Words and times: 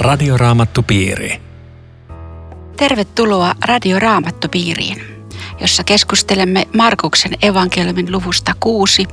Radioraamattupiiri. 0.00 1.40
Tervetuloa 2.76 3.54
Radioraamattupiiriin, 3.64 5.26
jossa 5.60 5.84
keskustelemme 5.84 6.68
Markuksen 6.76 7.32
evankeliumin 7.42 8.12
luvusta 8.12 8.52
6, 8.60 9.06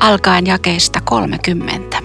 alkaen 0.00 0.46
jakeista 0.46 1.00
30. 1.00 2.02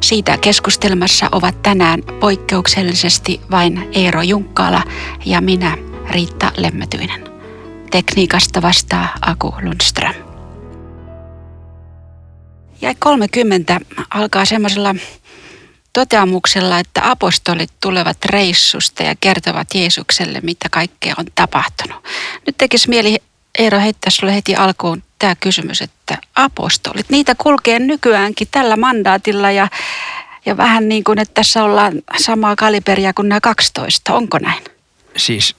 Siitä 0.00 0.38
keskustelmassa 0.38 1.28
ovat 1.32 1.62
tänään 1.62 2.02
poikkeuksellisesti 2.20 3.40
vain 3.50 3.88
Eero 3.92 4.22
Junkkaala 4.22 4.82
ja 5.24 5.40
minä, 5.40 5.76
Riitta 6.10 6.52
Lemmetyinen. 6.56 7.24
Tekniikasta 7.90 8.62
vastaa 8.62 9.08
Aku 9.20 9.54
Lundström. 9.62 10.14
Ja 12.80 12.94
30 12.98 13.80
alkaa 14.10 14.44
semmoisella 14.44 14.94
toteamuksella, 15.94 16.78
että 16.78 17.10
apostolit 17.10 17.70
tulevat 17.82 18.24
reissusta 18.24 19.02
ja 19.02 19.14
kertovat 19.20 19.66
Jeesukselle, 19.74 20.40
mitä 20.42 20.68
kaikkea 20.70 21.14
on 21.18 21.24
tapahtunut. 21.34 22.04
Nyt 22.46 22.58
tekisi 22.58 22.88
mieli 22.88 23.18
Eero 23.58 23.80
heittää 23.80 24.10
sinulle 24.10 24.34
heti 24.34 24.56
alkuun 24.56 25.02
tämä 25.18 25.34
kysymys, 25.40 25.82
että 25.82 26.18
apostolit, 26.36 27.10
niitä 27.10 27.34
kulkee 27.34 27.78
nykyäänkin 27.78 28.48
tällä 28.50 28.76
mandaatilla 28.76 29.50
ja, 29.50 29.68
ja 30.46 30.56
vähän 30.56 30.88
niin 30.88 31.04
kuin, 31.04 31.18
että 31.18 31.34
tässä 31.34 31.64
ollaan 31.64 31.92
samaa 32.18 32.56
kaliberia 32.56 33.12
kuin 33.12 33.28
nämä 33.28 33.40
12. 33.40 34.14
Onko 34.14 34.38
näin? 34.38 34.64
Siis 35.16 35.56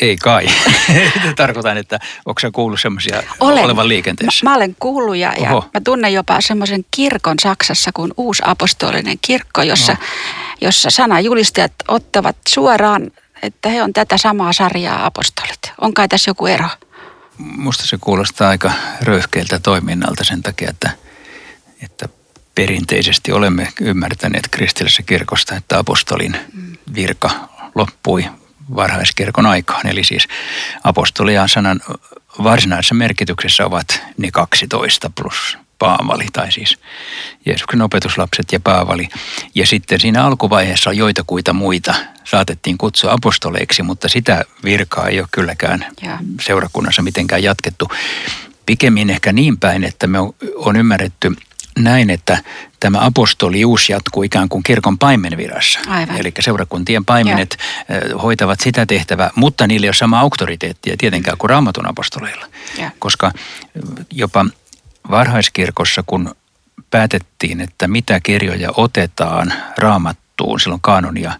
ei, 0.00 0.16
kai. 0.16 0.46
Tarkoitan, 1.36 1.76
että 1.76 1.98
onko 2.26 2.40
sä 2.40 2.50
kuullut 2.50 2.80
semmoisia 2.80 3.22
olevan 3.40 3.88
liikenteessä? 3.88 4.44
Mä, 4.44 4.50
mä 4.50 4.56
olen 4.56 4.76
kuullut 4.78 5.16
ja, 5.16 5.32
ja 5.38 5.50
mä 5.50 5.80
tunnen 5.84 6.12
jopa 6.12 6.40
semmoisen 6.40 6.84
kirkon 6.90 7.36
Saksassa 7.42 7.90
kuin 7.94 8.12
uusi 8.16 8.42
apostolinen 8.46 9.18
kirkko, 9.22 9.62
jossa, 9.62 9.92
no. 9.92 9.98
jossa 10.60 10.90
sanajulistajat 10.90 11.72
ottavat 11.88 12.36
suoraan, 12.48 13.10
että 13.42 13.68
he 13.68 13.82
on 13.82 13.92
tätä 13.92 14.18
samaa 14.18 14.52
sarjaa 14.52 15.06
apostolit. 15.06 15.72
On 15.80 15.94
kai 15.94 16.08
tässä 16.08 16.30
joku 16.30 16.46
ero? 16.46 16.68
Musta 17.38 17.86
se 17.86 17.98
kuulostaa 18.00 18.48
aika 18.48 18.72
röyhkeältä 19.02 19.58
toiminnalta 19.58 20.24
sen 20.24 20.42
takia, 20.42 20.70
että, 20.70 20.90
että 21.82 22.08
perinteisesti 22.54 23.32
olemme 23.32 23.68
ymmärtäneet 23.80 24.48
kristillisessä 24.50 25.02
kirkosta, 25.02 25.56
että 25.56 25.78
apostolin 25.78 26.36
mm. 26.52 26.76
virka 26.94 27.30
loppui 27.74 28.24
varhaiskirkon 28.76 29.46
aikaan. 29.46 29.86
Eli 29.86 30.04
siis 30.04 30.28
apostolia 30.84 31.48
sanan 31.48 31.80
varsinaisessa 32.42 32.94
merkityksessä 32.94 33.66
ovat 33.66 34.02
ne 34.18 34.30
12 34.30 35.10
plus 35.14 35.58
Paavali, 35.78 36.26
tai 36.32 36.52
siis 36.52 36.78
Jeesuksen 37.46 37.82
opetuslapset 37.82 38.52
ja 38.52 38.60
Paavali. 38.60 39.08
Ja 39.54 39.66
sitten 39.66 40.00
siinä 40.00 40.24
alkuvaiheessa 40.24 40.92
joitakuita 40.92 41.52
muita 41.52 41.94
saatettiin 42.24 42.78
kutsua 42.78 43.12
apostoleiksi, 43.12 43.82
mutta 43.82 44.08
sitä 44.08 44.44
virkaa 44.64 45.08
ei 45.08 45.20
ole 45.20 45.28
kylläkään 45.30 45.86
seurakunnassa 46.40 47.02
mitenkään 47.02 47.42
jatkettu. 47.42 47.88
Pikemmin 48.66 49.10
ehkä 49.10 49.32
niin 49.32 49.58
päin, 49.58 49.84
että 49.84 50.06
me 50.06 50.18
on, 50.18 50.34
on 50.56 50.76
ymmärretty 50.76 51.32
näin, 51.78 52.10
että 52.10 52.38
tämä 52.80 52.98
apostolius 53.00 53.88
jatkuu 53.88 54.22
ikään 54.22 54.48
kuin 54.48 54.62
kirkon 54.62 54.98
paimenvirassa. 54.98 55.80
Aivan. 55.86 56.16
Eli 56.16 56.32
seurakuntien 56.40 57.04
paimenet 57.04 57.56
Joo. 58.10 58.18
hoitavat 58.18 58.60
sitä 58.60 58.86
tehtävää, 58.86 59.30
mutta 59.34 59.66
niillä 59.66 59.84
ei 59.84 59.88
ole 59.88 59.94
sama 59.94 60.20
auktoriteettia 60.20 60.96
tietenkään 60.98 61.38
kuin 61.38 61.50
raamatun 61.50 61.88
apostoleilla. 61.88 62.46
Ja. 62.78 62.90
Koska 62.98 63.32
jopa 64.10 64.46
varhaiskirkossa, 65.10 66.04
kun 66.06 66.34
päätettiin, 66.90 67.60
että 67.60 67.88
mitä 67.88 68.20
kirjoja 68.20 68.70
otetaan 68.76 69.52
raamattuun, 69.78 70.60
silloin 70.60 70.80
kanonia 70.80 71.32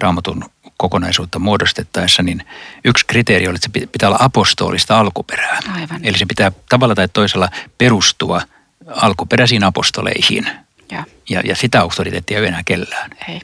raamatun 0.00 0.44
kokonaisuutta 0.76 1.38
muodostettaessa, 1.38 2.22
niin 2.22 2.46
yksi 2.84 3.06
kriteeri 3.06 3.48
oli, 3.48 3.54
että 3.54 3.80
se 3.80 3.86
pitää 3.86 4.08
olla 4.08 4.18
apostolista 4.20 4.98
alkuperää. 4.98 5.60
Aivan. 5.74 6.00
Eli 6.02 6.18
se 6.18 6.26
pitää 6.26 6.52
tavalla 6.68 6.94
tai 6.94 7.08
toisella 7.08 7.48
perustua– 7.78 8.42
alkuperäisiin 8.86 9.64
apostoleihin. 9.64 10.46
Ja, 10.90 11.04
ja, 11.30 11.40
ja 11.44 11.56
sitä 11.56 11.80
auktoriteettia 11.80 12.38
ei 12.38 12.46
enää 12.46 12.62
kellään. 12.64 13.10
Ei. 13.28 13.40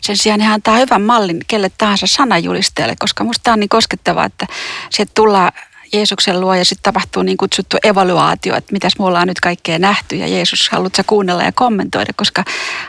Sen 0.00 0.16
sijaan 0.16 0.40
hän 0.40 0.54
antaa 0.54 0.76
hyvän 0.76 1.02
mallin 1.02 1.40
kelle 1.46 1.70
tahansa 1.78 2.06
sanajulistajalle, 2.06 2.96
koska 2.98 3.24
musta 3.24 3.42
tämä 3.42 3.52
on 3.52 3.60
niin 3.60 3.68
koskettavaa, 3.68 4.24
että 4.24 4.46
se 4.90 5.06
tullaan 5.14 5.52
Jeesuksen 5.92 6.40
luo 6.40 6.54
ja 6.54 6.64
sitten 6.64 6.82
tapahtuu 6.82 7.22
niin 7.22 7.36
kutsuttu 7.36 7.76
evaluaatio, 7.84 8.56
että 8.56 8.72
mitäs 8.72 8.98
me 8.98 9.04
ollaan 9.04 9.28
nyt 9.28 9.40
kaikkea 9.40 9.78
nähty 9.78 10.16
ja 10.16 10.26
Jeesus, 10.26 10.68
haluatko 10.68 11.02
kuunnella 11.06 11.42
ja 11.42 11.52
kommentoida, 11.52 12.12
koska 12.16 12.44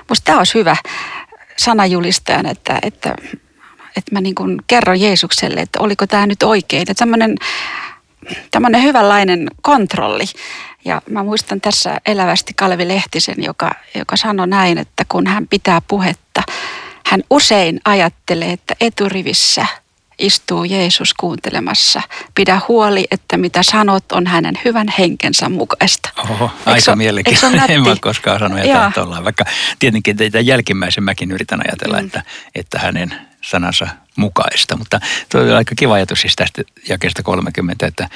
musta 0.10 0.26
tämä 0.26 0.38
olisi 0.38 0.54
hyvä 0.54 0.76
sanajulistajan, 1.58 2.46
että, 2.46 2.80
että, 2.82 3.16
että 3.98 4.12
mä 4.12 4.22
niin 4.22 4.36
kuin 4.36 4.62
kerron 4.68 5.02
Jeesukselle, 5.02 5.62
että 5.62 5.80
oliko 5.80 6.08
tämä 6.08 6.28
nyt 6.28 6.44
oikein. 6.44 6.82
Että 6.82 7.06
tämmöinen 8.52 8.84
hyvänlainen 8.84 9.48
kontrolli. 9.62 10.26
Ja 10.86 11.02
mä 11.10 11.24
muistan 11.24 11.62
tässä 11.62 11.98
elävästi 12.06 12.54
Kalevi 12.54 12.88
Lehtisen, 12.88 13.36
joka, 13.38 13.72
joka 13.96 14.18
sanoi 14.18 14.48
näin, 14.48 14.78
että 14.78 15.06
kun 15.10 15.28
hän 15.28 15.48
pitää 15.48 15.82
puhetta, 15.88 16.44
hän 17.06 17.24
usein 17.30 17.80
ajattelee, 17.86 18.52
että 18.52 18.76
eturivissä 18.82 19.66
istuu 20.20 20.64
Jeesus 20.64 21.14
kuuntelemassa. 21.14 22.02
Pidä 22.36 22.62
huoli, 22.68 23.08
että 23.12 23.38
mitä 23.38 23.64
sanot 23.64 24.12
on 24.12 24.28
hänen 24.28 24.56
hyvän 24.66 24.88
henkensä 25.00 25.50
mukaista. 25.50 26.10
Oho, 26.30 26.52
aika 26.66 26.92
on, 26.92 26.98
mielenkiintoista. 26.98 27.66
En 27.66 27.82
mä 27.82 27.96
koskaan 28.02 28.40
sanonut 28.40 28.68
jotain 28.68 28.94
tuolla. 28.94 29.24
Vaikka 29.24 29.46
tietenkin 29.80 30.18
teitä 30.18 30.40
jälkimmäisen 30.40 31.04
mäkin 31.04 31.32
yritän 31.32 31.62
ajatella, 31.68 32.00
mm. 32.00 32.06
että, 32.06 32.24
että 32.56 32.80
hänen 32.80 33.16
sanansa 33.42 33.88
mukaista. 34.16 34.78
Mutta 34.78 35.00
tuo 35.32 35.42
on 35.42 35.54
aika 35.54 35.76
kiva 35.76 35.94
ajatus 35.94 36.22
siis 36.22 36.36
tästä 36.36 36.62
jakeesta 36.90 37.24
30, 37.24 37.88
että 37.88 38.10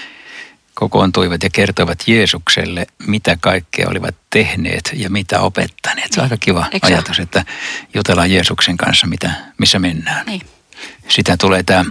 kokoontuivat 0.80 1.44
ja 1.44 1.50
kertoivat 1.54 2.04
Jeesukselle, 2.08 2.88
mitä 3.08 3.38
kaikkea 3.42 3.90
olivat 3.90 4.16
tehneet 4.30 4.92
ja 4.94 5.10
mitä 5.10 5.40
opettaneet. 5.40 6.14
Se 6.14 6.20
on 6.20 6.24
aika 6.24 6.38
kiva 6.38 6.66
Eikö 6.72 6.88
ajatus, 6.88 7.20
että 7.20 7.46
jutellaan 7.94 8.32
Jeesuksen 8.32 8.78
kanssa, 8.78 9.08
mitä, 9.08 9.32
missä 9.58 9.80
mennään. 9.80 10.26
Niin. 10.26 10.42
Sitä 11.08 11.38
tulee 11.38 11.64
tämä 11.64 11.86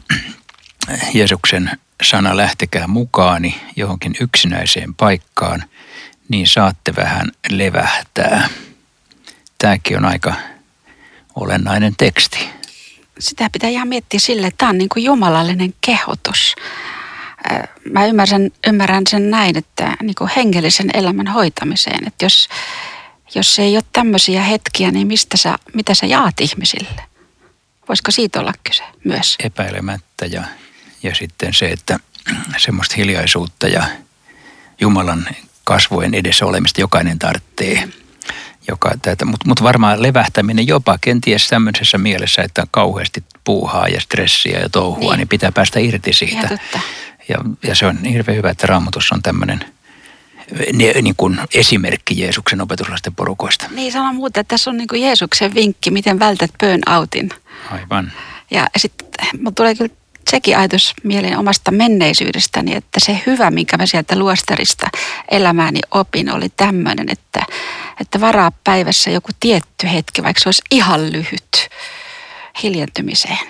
Jeesuksen 1.14 1.70
sana 2.02 2.36
lähtekää 2.36 2.86
mukaani 2.86 3.60
johonkin 3.76 4.14
yksinäiseen 4.20 4.94
paikkaan, 4.94 5.64
niin 6.28 6.46
saatte 6.46 6.96
vähän 6.96 7.26
levähtää. 7.50 8.48
Tämäkin 9.58 9.96
on 9.96 10.04
aika 10.04 10.34
olennainen 11.34 11.94
teksti. 11.96 12.48
Sitä 13.18 13.50
pitää 13.52 13.70
ihan 13.70 13.88
miettiä 13.88 14.20
sille, 14.20 14.46
että 14.46 14.58
tämä 14.58 14.70
on 14.70 14.78
niin 14.78 14.88
kuin 14.88 15.04
jumalallinen 15.04 15.74
kehotus 15.80 16.54
mä 17.92 18.06
ymmärrän, 18.06 18.50
ymmärrän 18.66 19.06
sen 19.10 19.30
näin, 19.30 19.58
että 19.58 19.96
niin 20.02 20.14
kuin 20.14 20.30
hengellisen 20.36 20.90
elämän 20.94 21.28
hoitamiseen, 21.28 22.06
että 22.06 22.24
jos, 22.24 22.48
jos 23.34 23.58
ei 23.58 23.76
ole 23.76 23.84
tämmöisiä 23.92 24.42
hetkiä, 24.42 24.90
niin 24.90 25.06
mistä 25.06 25.36
sä, 25.36 25.58
mitä 25.74 25.94
sä 25.94 26.06
jaat 26.06 26.40
ihmisille? 26.40 27.02
Voisiko 27.88 28.10
siitä 28.10 28.40
olla 28.40 28.52
kyse 28.64 28.82
myös? 29.04 29.36
Epäilemättä 29.38 30.26
ja, 30.26 30.42
ja 31.02 31.14
sitten 31.14 31.54
se, 31.54 31.70
että 31.70 31.98
semmoista 32.56 32.94
hiljaisuutta 32.96 33.68
ja 33.68 33.86
Jumalan 34.80 35.28
kasvojen 35.64 36.14
edessä 36.14 36.46
olemista 36.46 36.80
jokainen 36.80 37.18
tarvitsee. 37.18 37.88
Joka 38.68 38.90
mutta 39.24 39.48
mut 39.48 39.62
varmaan 39.62 40.02
levähtäminen 40.02 40.66
jopa 40.66 40.98
kenties 41.00 41.48
tämmöisessä 41.48 41.98
mielessä, 41.98 42.42
että 42.42 42.62
on 42.62 42.68
kauheasti 42.70 43.24
puuhaa 43.44 43.88
ja 43.88 44.00
stressiä 44.00 44.58
ja 44.58 44.68
touhua, 44.68 45.10
niin, 45.10 45.18
niin 45.18 45.28
pitää 45.28 45.52
päästä 45.52 45.80
irti 45.80 46.12
siitä. 46.12 46.48
Ja, 46.50 46.80
ja 47.62 47.74
se 47.74 47.86
on 47.86 48.04
hirveän 48.04 48.36
hyvä, 48.36 48.50
että 48.50 48.66
Raamatussa 48.66 49.14
on 49.14 49.22
tämmöinen 49.22 49.64
niin 51.02 51.16
kuin 51.16 51.38
esimerkki 51.54 52.20
Jeesuksen 52.20 52.60
opetuslasten 52.60 53.14
porukoista. 53.14 53.66
Niin, 53.70 53.92
sama 53.92 54.12
muuta, 54.12 54.40
että 54.40 54.48
tässä 54.54 54.70
on 54.70 54.76
niin 54.76 54.88
kuin 54.88 55.02
Jeesuksen 55.02 55.54
vinkki, 55.54 55.90
miten 55.90 56.18
vältät 56.18 56.50
burnoutin. 56.60 57.30
Aivan. 57.70 58.12
Ja 58.50 58.66
sitten 58.76 59.08
tulee 59.54 59.74
kyllä 59.74 59.94
sekin 60.30 60.58
ajatus 60.58 60.94
mieleen 61.02 61.38
omasta 61.38 61.70
menneisyydestäni, 61.70 62.74
että 62.74 63.00
se 63.00 63.22
hyvä, 63.26 63.50
minkä 63.50 63.76
mä 63.76 63.86
sieltä 63.86 64.18
luostarista 64.18 64.86
elämääni 65.30 65.80
opin, 65.90 66.32
oli 66.32 66.48
tämmöinen, 66.56 67.06
että, 67.10 67.42
että 68.00 68.20
varaa 68.20 68.52
päivässä 68.64 69.10
joku 69.10 69.28
tietty 69.40 69.86
hetki, 69.92 70.22
vaikka 70.22 70.40
se 70.42 70.48
olisi 70.48 70.62
ihan 70.70 71.12
lyhyt, 71.12 71.68
hiljentymiseen. 72.62 73.46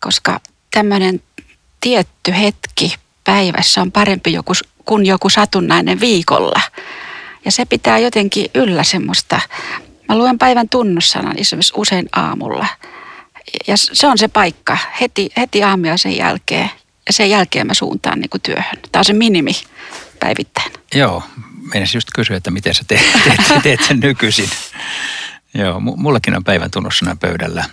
Koska 0.00 0.40
tämmöinen 0.74 1.22
tietty 1.86 2.34
hetki 2.40 2.94
päivässä 3.24 3.80
on 3.80 3.92
parempi 3.92 4.32
joku, 4.32 4.52
kuin 4.84 5.06
joku 5.06 5.28
satunnainen 5.28 6.00
viikolla. 6.00 6.60
Ja 7.44 7.52
se 7.52 7.64
pitää 7.64 7.98
jotenkin 7.98 8.50
yllä 8.54 8.82
semmoista. 8.82 9.40
Mä 10.08 10.18
luen 10.18 10.38
päivän 10.38 10.68
tunnussanan 10.68 11.38
esimerkiksi 11.38 11.72
usein 11.76 12.08
aamulla. 12.12 12.66
Ja 13.66 13.76
se 13.76 14.06
on 14.06 14.18
se 14.18 14.28
paikka 14.28 14.78
heti, 15.00 15.30
heti 15.36 15.62
aamia 15.62 15.96
sen 15.96 16.16
jälkeen. 16.16 16.70
Ja 17.06 17.12
sen 17.12 17.30
jälkeen 17.30 17.66
mä 17.66 17.74
suuntaan 17.74 18.20
niin 18.20 18.30
kuin 18.30 18.40
työhön. 18.40 18.78
Tämä 18.92 19.00
on 19.00 19.04
se 19.04 19.12
minimi 19.12 19.52
päivittäin. 20.20 20.72
Joo, 20.94 21.22
meidän 21.72 21.88
just 21.94 22.08
kysyä, 22.14 22.36
että 22.36 22.50
miten 22.50 22.74
sä 22.74 22.84
teet, 22.88 23.02
teet, 23.24 23.62
teet 23.62 23.80
sen 23.88 24.00
nykyisin. 24.00 24.48
Joo, 25.54 25.80
mullakin 25.80 26.36
on 26.36 26.44
päivän 26.44 26.70
tunnussana 26.70 27.16
pöydällä. 27.16 27.64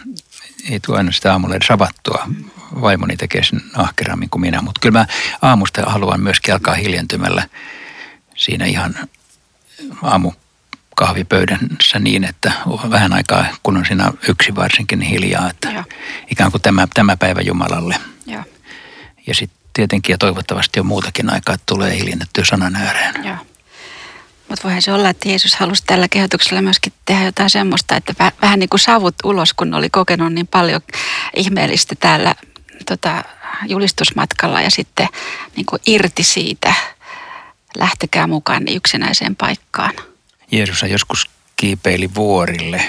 Ei 0.69 0.79
tuo 0.79 0.95
aina 0.95 1.11
sitä 1.11 1.31
aamulla 1.31 1.55
edes 1.55 1.71
avattua. 1.71 2.27
Vaimoni 2.81 3.17
tekee 3.17 3.43
sen 3.43 3.61
ahkerammin 3.73 4.29
kuin 4.29 4.41
minä, 4.41 4.61
mutta 4.61 4.79
kyllä 4.81 4.99
mä 4.99 5.05
aamusta 5.41 5.81
haluan 5.85 6.21
myöskin 6.21 6.53
alkaa 6.53 6.73
hiljentymällä 6.73 7.47
siinä 8.35 8.65
ihan 8.65 8.95
aamu 10.01 10.31
kahvipöydässä 10.95 11.99
niin, 11.99 12.23
että 12.23 12.51
vähän 12.89 13.13
aikaa, 13.13 13.45
kun 13.63 13.77
on 13.77 13.85
siinä 13.85 14.11
yksi 14.29 14.55
varsinkin 14.55 14.99
niin 14.99 15.09
hiljaa, 15.09 15.49
että 15.49 15.71
Joo. 15.71 15.83
ikään 16.31 16.51
kuin 16.51 16.61
tämä, 16.61 16.87
tämä 16.93 17.17
päivä 17.17 17.41
Jumalalle. 17.41 17.95
Joo. 18.25 18.43
Ja 19.27 19.35
sitten 19.35 19.59
tietenkin 19.73 20.13
ja 20.13 20.17
toivottavasti 20.17 20.79
on 20.79 20.85
muutakin 20.85 21.33
aikaa, 21.33 21.55
että 21.55 21.65
tulee 21.65 21.97
hiljennettyä 21.97 22.45
sanan 22.45 22.75
ääreen. 22.75 23.13
Mutta 24.49 24.63
voihan 24.63 24.81
se 24.81 24.93
olla, 24.93 25.09
että 25.09 25.29
Jeesus 25.29 25.55
halusi 25.55 25.83
tällä 25.85 26.07
kehotuksella 26.07 26.61
myöskin 26.61 26.93
tehdä 27.05 27.25
jotain 27.25 27.49
semmoista, 27.49 27.95
että 27.95 28.31
vähän 28.41 28.59
niin 28.59 28.69
kuin 28.69 28.79
savut 28.79 29.15
ulos, 29.23 29.53
kun 29.53 29.73
oli 29.73 29.89
kokenut 29.89 30.33
niin 30.33 30.47
paljon 30.47 30.81
ihmeellistä 31.35 31.95
täällä 31.99 32.35
tota, 32.83 33.23
julistusmatkalla 33.67 34.61
ja 34.61 34.71
sitten 34.71 35.07
niin 35.55 35.65
kuin 35.65 35.81
irti 35.85 36.23
siitä, 36.23 36.73
lähtekää 37.77 38.27
mukaan 38.27 38.67
yksinäiseen 38.67 39.35
paikkaan. 39.35 39.93
Jeesus 40.51 40.83
joskus 40.83 41.29
kiipeili 41.55 42.15
vuorille 42.15 42.85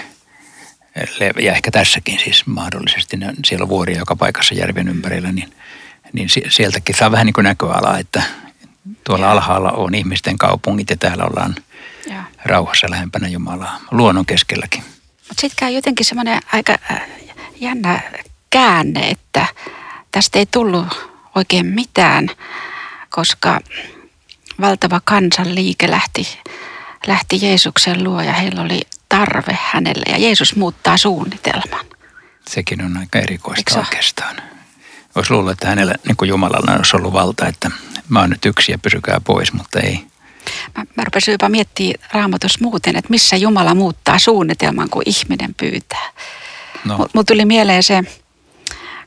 ja 1.43 1.53
ehkä 1.53 1.71
tässäkin 1.71 2.19
siis 2.19 2.47
mahdollisesti, 2.47 3.19
siellä 3.45 3.63
on 3.63 3.69
vuoria 3.69 3.99
joka 3.99 4.17
paikassa 4.17 4.55
järven 4.55 4.89
ympärillä, 4.89 5.33
niin, 5.33 5.53
niin 6.13 6.29
sieltäkin 6.49 6.97
saa 6.97 7.11
vähän 7.11 7.27
niin 7.27 7.35
kuin 7.35 7.45
näköalaa, 7.45 7.99
että 7.99 8.23
tuolla 9.05 9.31
alhaalla 9.31 9.73
on 9.73 9.95
ihmisten 9.95 10.39
kaupungit 10.39 10.91
ja 10.91 10.97
täällä 10.97 11.25
ollaan 11.25 11.55
ja. 12.07 12.25
rauhassa 12.45 12.91
lähempänä 12.91 13.29
Jumalaa, 13.29 13.81
luonnon 13.91 14.27
keskelläkin. 14.27 14.85
Mutta 15.29 15.41
sitten 15.41 15.57
käy 15.57 15.71
jotenkin 15.71 16.07
semmoinen 16.07 16.41
aika 16.53 16.77
äh, 16.91 17.03
jännä 17.61 18.01
käänne, 18.51 19.11
että 19.11 19.47
tästä 20.15 20.39
ei 20.39 20.47
tullut 20.47 20.87
oikein 21.35 21.67
mitään, 21.67 22.31
koska 23.11 23.61
valtava 24.61 25.01
kansanliike 25.05 25.91
lähti, 25.91 26.39
lähti 27.07 27.39
Jeesuksen 27.43 28.05
luo 28.05 28.23
ja 28.23 28.33
heillä 28.33 28.63
oli 28.63 28.81
tarve 29.09 29.59
hänelle 29.63 30.05
ja 30.13 30.19
Jeesus 30.19 30.57
muuttaa 30.57 30.97
suunnitelman. 30.97 31.87
Sekin 32.49 32.85
on 32.85 32.97
aika 32.97 33.19
erikoista 33.19 33.79
oikeastaan. 33.79 34.37
Voisi 35.15 35.33
luulla, 35.33 35.53
että 35.53 35.69
hänellä 35.69 35.95
niin 36.07 36.17
kuin 36.17 36.29
Jumalalla 36.29 36.77
olisi 36.77 36.97
ollut 36.97 37.13
valta, 37.13 37.47
että 37.47 37.71
mä 38.09 38.21
oon 38.21 38.31
nyt 38.31 38.47
yksi 38.47 38.73
ja 38.73 38.79
pysykää 38.79 39.21
pois, 39.21 39.53
mutta 39.53 39.81
ei. 39.81 40.07
Mä, 40.77 40.85
mä 40.97 41.05
rupesin 41.05 41.33
jopa 41.33 41.49
miettimään 41.49 42.09
raamatus 42.13 42.61
muuten, 42.61 42.97
että 42.97 43.11
missä 43.11 43.37
Jumala 43.37 43.75
muuttaa 43.75 44.19
suunnitelman, 44.19 44.91
kun 44.91 45.03
ihminen 45.07 45.55
pyytää. 45.55 46.11
No. 46.85 46.97
Mulla 46.99 47.25
tuli 47.25 47.45
mieleen 47.45 47.83
se 47.83 48.03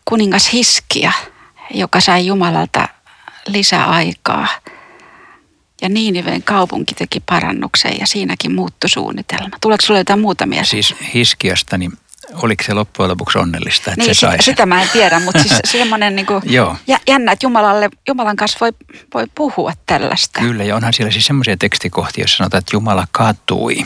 kuningas 0.10 0.54
Hiskia, 0.54 1.12
joka 1.74 2.02
sai 2.02 2.26
Jumalalta 2.26 2.88
lisäaikaa. 3.48 4.48
Ja 5.82 5.90
Niiniven 5.90 6.44
kaupunki 6.44 6.96
teki 6.96 7.20
parannuksen 7.20 8.00
ja 8.00 8.08
siinäkin 8.08 8.56
muuttui 8.56 8.90
suunnitelma. 8.90 9.58
Tuleeko 9.62 9.82
sinulle 9.82 10.00
jotain 10.00 10.20
muuta 10.20 10.46
mieltä? 10.46 10.70
Siis 10.70 10.96
Hiskiasta, 11.14 11.78
niin 11.78 11.92
oliko 12.34 12.64
se 12.64 12.74
loppujen 12.74 13.10
lopuksi 13.10 13.38
onnellista, 13.38 13.92
että 13.92 14.04
niin, 14.06 14.16
se 14.16 14.20
sai 14.20 14.32
sitä, 14.32 14.44
sitä 14.44 14.66
mä 14.66 14.82
en 14.82 14.90
tiedä, 14.90 15.20
mutta 15.20 15.40
siis 15.40 15.60
semmoinen 15.72 16.16
niin 16.16 16.26
kuin 16.26 16.42
jännä, 17.08 17.32
että 17.32 17.46
Jumalalle, 17.46 17.90
Jumalan 18.08 18.36
kanssa 18.36 18.58
voi, 18.62 18.72
voi 19.14 19.26
puhua 19.36 19.74
tällaista. 19.86 20.40
Kyllä, 20.40 20.64
ja 20.64 20.76
onhan 20.76 20.94
siellä 20.94 21.12
siis 21.12 21.26
semmoisia 21.26 21.58
tekstikohtia, 21.58 22.22
joissa 22.22 22.38
sanotaan, 22.38 22.60
että 22.60 22.76
Jumala 22.76 23.08
katui. 23.12 23.86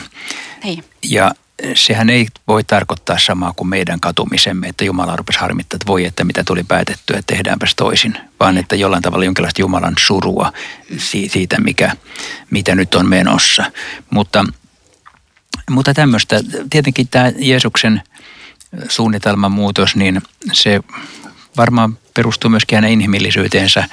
Niin. 0.64 0.84
Ja 1.02 1.34
sehän 1.74 2.10
ei 2.10 2.26
voi 2.48 2.64
tarkoittaa 2.64 3.18
samaa 3.18 3.52
kuin 3.56 3.68
meidän 3.68 4.00
katumisemme, 4.00 4.68
että 4.68 4.84
Jumala 4.84 5.16
rupesi 5.16 5.38
harmittaa, 5.38 5.76
että 5.76 5.86
voi, 5.86 6.04
että 6.04 6.24
mitä 6.24 6.44
tuli 6.44 6.64
päätettyä, 6.64 7.18
että 7.18 7.34
tehdäänpäs 7.34 7.74
toisin, 7.74 8.18
vaan 8.40 8.58
että 8.58 8.76
jollain 8.76 9.02
tavalla 9.02 9.24
jonkinlaista 9.24 9.60
Jumalan 9.60 9.94
surua 9.98 10.52
siitä, 10.98 11.60
mikä, 11.60 11.96
mitä 12.50 12.74
nyt 12.74 12.94
on 12.94 13.08
menossa. 13.08 13.72
Mutta, 14.10 14.44
mutta 15.70 15.94
tämmöistä, 15.94 16.40
tietenkin 16.70 17.08
tämä 17.08 17.32
Jeesuksen 17.36 18.02
suunnitelman 18.88 19.52
muutos, 19.52 19.96
niin 19.96 20.22
se 20.52 20.80
varmaan 21.56 21.98
perustuu 22.14 22.50
myöskin 22.50 22.76
hänen 22.76 22.90
inhimillisyyteensä. 22.90 23.84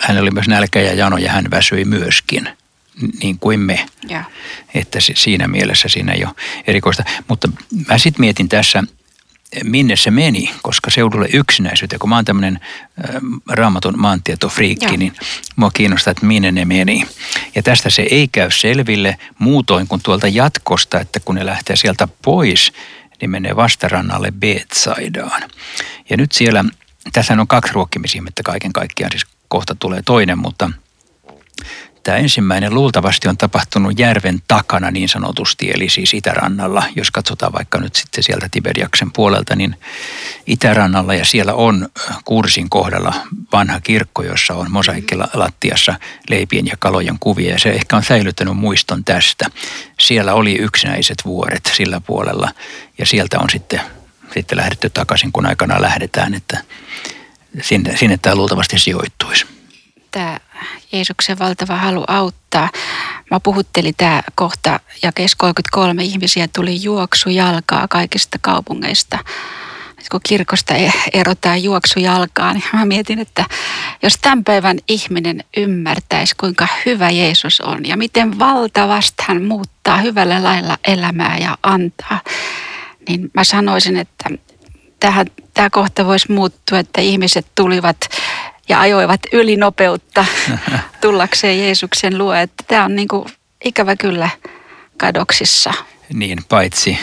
Hän 0.00 0.18
oli 0.18 0.30
myös 0.30 0.48
nälkä 0.48 0.80
ja 0.80 0.94
jano 0.94 1.16
ja 1.16 1.32
hän 1.32 1.50
väsyi 1.50 1.84
myöskin 1.84 2.48
niin 3.22 3.38
kuin 3.38 3.60
me. 3.60 3.86
Ja. 4.08 4.24
Että 4.74 4.98
siinä 5.00 5.48
mielessä 5.48 5.88
siinä 5.88 6.12
ei 6.12 6.24
ole 6.24 6.34
erikoista. 6.66 7.04
Mutta 7.28 7.48
mä 7.88 7.98
sitten 7.98 8.20
mietin 8.20 8.48
tässä, 8.48 8.82
minne 9.64 9.96
se 9.96 10.10
meni, 10.10 10.50
koska 10.62 10.90
seudulle 10.90 11.28
yksinäisyyteen, 11.32 11.98
kun 11.98 12.08
mä 12.08 12.16
oon 12.16 12.24
tämmöinen 12.24 12.60
raamatun 13.48 13.98
maantietofriikki, 14.00 14.84
ja. 14.84 14.96
niin 14.96 15.14
mua 15.56 15.70
kiinnostaa, 15.70 16.10
että 16.10 16.26
minne 16.26 16.52
ne 16.52 16.64
meni. 16.64 17.06
Ja 17.54 17.62
tästä 17.62 17.90
se 17.90 18.02
ei 18.02 18.28
käy 18.28 18.50
selville 18.50 19.18
muutoin 19.38 19.88
kuin 19.88 20.02
tuolta 20.02 20.28
jatkosta, 20.28 21.00
että 21.00 21.20
kun 21.20 21.34
ne 21.34 21.46
lähtee 21.46 21.76
sieltä 21.76 22.08
pois, 22.22 22.72
niin 23.20 23.30
menee 23.30 23.56
vastarannalle 23.56 24.32
Betsaidaan. 24.32 25.42
Ja 26.10 26.16
nyt 26.16 26.32
siellä, 26.32 26.64
tässä 27.12 27.34
on 27.34 27.48
kaksi 27.48 27.72
ruokkimisihmettä 27.72 28.42
kaiken 28.42 28.72
kaikkiaan, 28.72 29.12
siis 29.12 29.26
kohta 29.48 29.74
tulee 29.74 30.02
toinen, 30.02 30.38
mutta 30.38 30.70
tämä 32.06 32.18
ensimmäinen 32.18 32.74
luultavasti 32.74 33.28
on 33.28 33.36
tapahtunut 33.36 33.98
järven 33.98 34.42
takana 34.48 34.90
niin 34.90 35.08
sanotusti, 35.08 35.70
eli 35.74 35.88
siis 35.88 36.14
itärannalla. 36.14 36.82
Jos 36.96 37.10
katsotaan 37.10 37.52
vaikka 37.52 37.78
nyt 37.78 37.94
sitten 37.94 38.24
sieltä 38.24 38.48
Tiberiaksen 38.50 39.12
puolelta, 39.12 39.56
niin 39.56 39.76
itärannalla 40.46 41.14
ja 41.14 41.24
siellä 41.24 41.54
on 41.54 41.88
Kursin 42.24 42.70
kohdalla 42.70 43.14
vanha 43.52 43.80
kirkko, 43.80 44.22
jossa 44.22 44.54
on 44.54 44.70
mosaikkilattiassa 44.70 45.94
leipien 46.30 46.66
ja 46.66 46.76
kalojen 46.78 47.16
kuvia 47.20 47.52
ja 47.52 47.58
se 47.58 47.70
ehkä 47.70 47.96
on 47.96 48.04
säilyttänyt 48.04 48.56
muiston 48.56 49.04
tästä. 49.04 49.50
Siellä 50.00 50.34
oli 50.34 50.54
yksinäiset 50.54 51.22
vuoret 51.24 51.72
sillä 51.76 52.00
puolella 52.00 52.50
ja 52.98 53.06
sieltä 53.06 53.38
on 53.38 53.50
sitten, 53.50 53.80
sitten 54.34 54.58
lähdetty 54.58 54.90
takaisin, 54.90 55.32
kun 55.32 55.46
aikana 55.46 55.82
lähdetään, 55.82 56.34
että 56.34 56.64
sinne, 57.62 57.96
sinne 57.96 58.18
tämä 58.22 58.34
luultavasti 58.34 58.78
sijoittuisi. 58.78 59.46
Tämä 60.10 60.40
Jeesuksen 60.92 61.38
valtava 61.38 61.76
halu 61.76 62.04
auttaa. 62.08 62.70
Mä 63.30 63.40
puhuttelin 63.40 63.94
tämä 63.96 64.22
kohta 64.34 64.80
ja 65.02 65.12
kes 65.12 65.34
33 65.34 66.04
ihmisiä 66.04 66.48
tuli 66.54 66.82
juoksu 66.82 67.28
jalkaa 67.28 67.88
kaikista 67.88 68.38
kaupungeista. 68.40 69.18
Kun 70.10 70.20
kirkosta 70.28 70.74
e- 70.74 70.92
erotaan 71.12 71.60
jalkaan, 72.02 72.54
niin 72.54 72.64
mä 72.72 72.84
mietin, 72.84 73.18
että 73.18 73.44
jos 74.02 74.18
tämän 74.22 74.44
päivän 74.44 74.78
ihminen 74.88 75.44
ymmärtäisi, 75.56 76.34
kuinka 76.36 76.68
hyvä 76.86 77.10
Jeesus 77.10 77.60
on 77.60 77.86
ja 77.86 77.96
miten 77.96 78.38
valtavasti 78.38 79.22
hän 79.22 79.42
muuttaa 79.42 79.96
hyvällä 79.96 80.44
lailla 80.44 80.78
elämää 80.86 81.38
ja 81.38 81.58
antaa, 81.62 82.20
niin 83.08 83.30
mä 83.34 83.44
sanoisin, 83.44 83.96
että 83.96 84.30
tähän, 85.00 85.26
tämä 85.54 85.70
kohta 85.70 86.06
voisi 86.06 86.32
muuttua, 86.32 86.78
että 86.78 87.00
ihmiset 87.00 87.46
tulivat 87.54 87.96
ja 88.68 88.80
ajoivat 88.80 89.20
ylinopeutta 89.32 90.24
tullakseen 91.00 91.58
Jeesuksen 91.58 92.18
luo. 92.18 92.34
Että 92.34 92.64
tämä 92.68 92.84
on 92.84 92.96
niin 92.96 93.08
kuin 93.08 93.28
ikävä 93.64 93.96
kyllä 93.96 94.30
kadoksissa. 94.96 95.72
Niin, 96.14 96.38
paitsi 96.48 96.98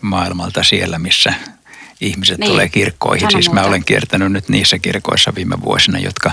maailmalta 0.00 0.62
siellä, 0.62 0.98
missä 0.98 1.34
ihmiset 2.00 2.38
niin, 2.38 2.50
tulee 2.50 2.68
kirkkoihin. 2.68 3.30
Siis 3.30 3.46
muuta. 3.46 3.60
mä 3.60 3.66
olen 3.66 3.84
kiertänyt 3.84 4.32
nyt 4.32 4.48
niissä 4.48 4.78
kirkoissa 4.78 5.34
viime 5.34 5.60
vuosina, 5.60 5.98
jotka, 5.98 6.32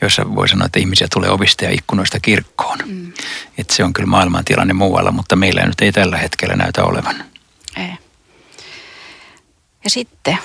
joissa 0.00 0.34
voi 0.34 0.48
sanoa, 0.48 0.66
että 0.66 0.80
ihmisiä 0.80 1.06
tulee 1.14 1.30
ovista 1.30 1.64
ja 1.64 1.70
ikkunoista 1.70 2.20
kirkkoon. 2.20 2.78
Mm. 2.86 3.12
Että 3.58 3.76
se 3.76 3.84
on 3.84 3.92
kyllä 3.92 4.06
maailman 4.06 4.44
tilanne 4.44 4.74
muualla, 4.74 5.12
mutta 5.12 5.36
meillä 5.36 5.66
nyt 5.66 5.80
ei 5.80 5.92
tällä 5.92 6.16
hetkellä 6.16 6.56
näytä 6.56 6.84
olevan. 6.84 7.24
Ei. 7.76 7.92
Ja 9.84 9.90
sitten 9.90 10.38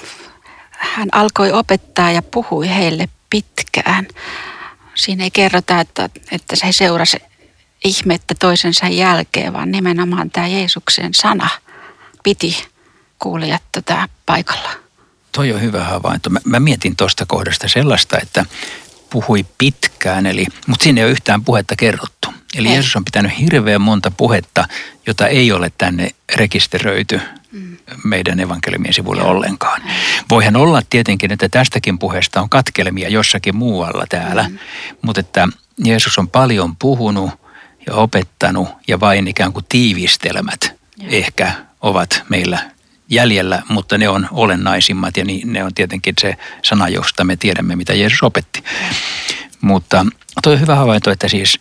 hän 0.72 1.10
alkoi 1.12 1.51
opettaa 1.51 2.12
ja 2.12 2.22
puhui 2.22 2.69
heille 2.69 3.10
pitkään. 3.29 4.08
Siinä 4.96 5.24
ei 5.24 5.32
kerrota, 5.32 5.79
että, 5.79 6.10
että 6.32 6.55
se 6.55 6.67
seurasi 6.72 7.17
ihmettä 7.86 8.36
toisensa 8.39 8.88
jälkeen, 8.88 9.53
vaan 9.53 9.72
nimenomaan 9.72 10.32
tämä 10.32 10.48
Jeesuksen 10.48 11.13
sana 11.13 11.50
piti 12.24 12.67
kuulijat 13.20 13.63
tota 13.72 14.10
paikalla. 14.25 14.70
Toi 15.32 15.53
on 15.53 15.62
hyvä 15.62 15.84
havainto. 15.84 16.29
Mä, 16.29 16.39
mä 16.46 16.60
mietin 16.60 16.96
tuosta 16.96 17.25
kohdasta 17.25 17.67
sellaista, 17.67 18.17
että 18.22 18.46
puhui 19.10 19.46
pitkään, 19.58 20.25
eli, 20.25 20.46
mutta 20.67 20.84
siinä 20.84 21.01
ei 21.01 21.05
ole 21.05 21.12
yhtään 21.12 21.44
puhetta 21.44 21.75
kerrottu. 21.75 22.34
Eli 22.55 22.67
ei. 22.67 22.74
Jeesus 22.74 22.96
on 22.96 23.05
pitänyt 23.05 23.39
hirveän 23.39 23.82
monta 23.82 24.12
puhetta, 24.12 24.67
jota 25.08 25.27
ei 25.27 25.51
ole 25.51 25.72
tänne 25.77 26.10
rekisteröity. 26.36 27.22
Meidän 28.03 28.39
evankeliumien 28.39 28.93
sivuille 28.93 29.24
ollenkaan. 29.24 29.81
Voihan 30.29 30.55
olla 30.55 30.81
tietenkin, 30.89 31.31
että 31.31 31.50
tästäkin 31.50 32.00
puheesta 32.00 32.41
on 32.41 32.50
katkelmia 32.50 33.09
jossakin 33.09 33.55
muualla 33.55 34.05
täällä, 34.09 34.50
mm. 34.50 34.57
mutta 35.01 35.19
että 35.19 35.47
Jeesus 35.85 36.17
on 36.17 36.29
paljon 36.29 36.75
puhunut 36.75 37.31
ja 37.88 37.93
opettanut 37.93 38.69
ja 38.88 39.00
vain 39.00 39.27
ikään 39.27 39.53
kuin 39.53 39.65
tiivistelmät 39.69 40.74
Joo. 40.97 41.09
ehkä 41.12 41.51
ovat 41.81 42.24
meillä 42.29 42.71
jäljellä, 43.09 43.62
mutta 43.69 43.97
ne 43.97 44.09
on 44.09 44.27
olennaisimmat 44.31 45.17
ja 45.17 45.25
ne 45.45 45.63
on 45.63 45.74
tietenkin 45.74 46.13
se 46.21 46.38
sana, 46.62 46.89
josta 46.89 47.24
me 47.24 47.35
tiedämme, 47.35 47.75
mitä 47.75 47.93
Jeesus 47.93 48.24
opetti. 48.24 48.63
Mutta 49.62 50.05
tuo 50.43 50.57
hyvä 50.57 50.75
havainto, 50.75 51.12
että 51.12 51.27
siis 51.27 51.59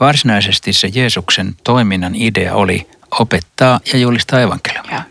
varsinaisesti 0.00 0.72
se 0.72 0.90
Jeesuksen 0.94 1.56
toiminnan 1.64 2.14
idea 2.14 2.54
oli 2.54 2.90
opettaa 3.10 3.80
ja 3.92 3.98
julistaa 3.98 4.40
evankeliumia. 4.40 5.02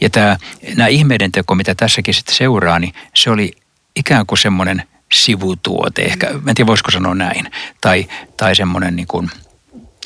Ja 0.00 0.10
tämä, 0.10 0.36
nämä 0.76 0.88
ihmeiden 0.88 1.32
teko, 1.32 1.54
mitä 1.54 1.74
tässäkin 1.74 2.14
sitten 2.14 2.34
seuraa, 2.34 2.78
niin 2.78 2.94
se 3.14 3.30
oli 3.30 3.52
ikään 3.96 4.26
kuin 4.26 4.38
semmoinen 4.38 4.82
sivutuote, 5.14 6.02
ehkä, 6.02 6.32
mä 6.32 6.50
en 6.50 6.54
tiedä 6.54 6.66
voisiko 6.66 6.90
sanoa 6.90 7.14
näin, 7.14 7.50
tai, 7.80 8.06
tai 8.36 8.56
semmoinen 8.56 8.96
niin 8.96 9.06
kuin, 9.06 9.30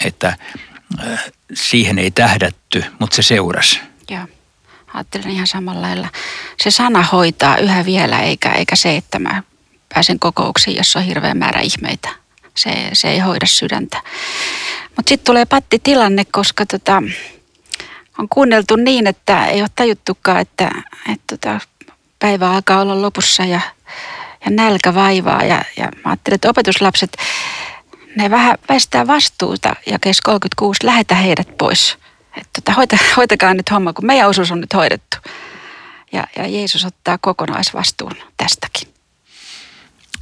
että 0.05 0.37
äh, 1.09 1.25
siihen 1.55 1.99
ei 1.99 2.11
tähdätty, 2.11 2.85
mutta 2.99 3.17
se 3.17 3.23
seurasi. 3.23 3.81
Joo, 4.11 4.27
ajattelen 4.95 5.31
ihan 5.31 5.47
samalla 5.47 5.83
lailla. 5.83 6.09
Se 6.63 6.71
sana 6.71 7.03
hoitaa 7.03 7.57
yhä 7.57 7.85
vielä, 7.85 8.21
eikä, 8.21 8.53
eikä 8.53 8.77
se, 8.77 8.97
että 8.97 9.19
mä 9.19 9.43
pääsen 9.95 10.19
kokouksiin, 10.19 10.77
jossa 10.77 10.99
on 10.99 11.05
hirveä 11.05 11.35
määrä 11.35 11.61
ihmeitä. 11.61 12.09
Se, 12.59 12.71
se 12.93 13.11
ei 13.11 13.19
hoida 13.19 13.47
sydäntä. 13.47 14.03
Mutta 14.97 15.09
sitten 15.09 15.27
tulee 15.27 15.45
patti 15.45 15.79
tilanne, 15.79 16.25
koska 16.33 16.67
tota, 16.67 17.03
on 18.19 18.29
kuunneltu 18.29 18.77
niin, 18.77 19.07
että 19.07 19.47
ei 19.47 19.61
ole 19.61 19.69
tajuttukaan, 19.75 20.41
että, 20.41 20.71
että 21.13 21.37
tota, 21.37 21.61
päivä 22.19 22.51
alkaa 22.51 22.81
olla 22.81 23.03
lopussa 23.03 23.45
ja, 23.45 23.61
ja 24.45 24.51
nälkä 24.51 24.95
vaivaa. 24.95 25.45
Ja, 25.45 25.65
ja 25.77 25.85
mä 25.85 26.11
ajattelin, 26.11 26.35
että 26.35 26.51
opetuslapset, 26.51 27.17
ne 28.17 28.31
vähän 28.31 28.59
väistää 28.69 29.07
vastuuta 29.07 29.77
ja 29.87 29.99
kes 29.99 30.21
36, 30.21 30.87
lähetä 30.87 31.15
heidät 31.15 31.59
pois. 31.59 31.99
Että 32.37 32.51
tota, 32.53 32.73
hoita, 32.73 32.99
hoitakaa 33.17 33.55
nyt 33.55 33.71
homma, 33.71 33.93
kun 33.93 34.07
meidän 34.07 34.29
osuus 34.29 34.51
on 34.51 34.61
nyt 34.61 34.75
hoidettu. 34.75 35.17
Ja, 36.13 36.27
ja 36.37 36.47
Jeesus 36.47 36.85
ottaa 36.85 37.19
kokonaisvastuun 37.21 38.17
tästäkin. 38.37 38.98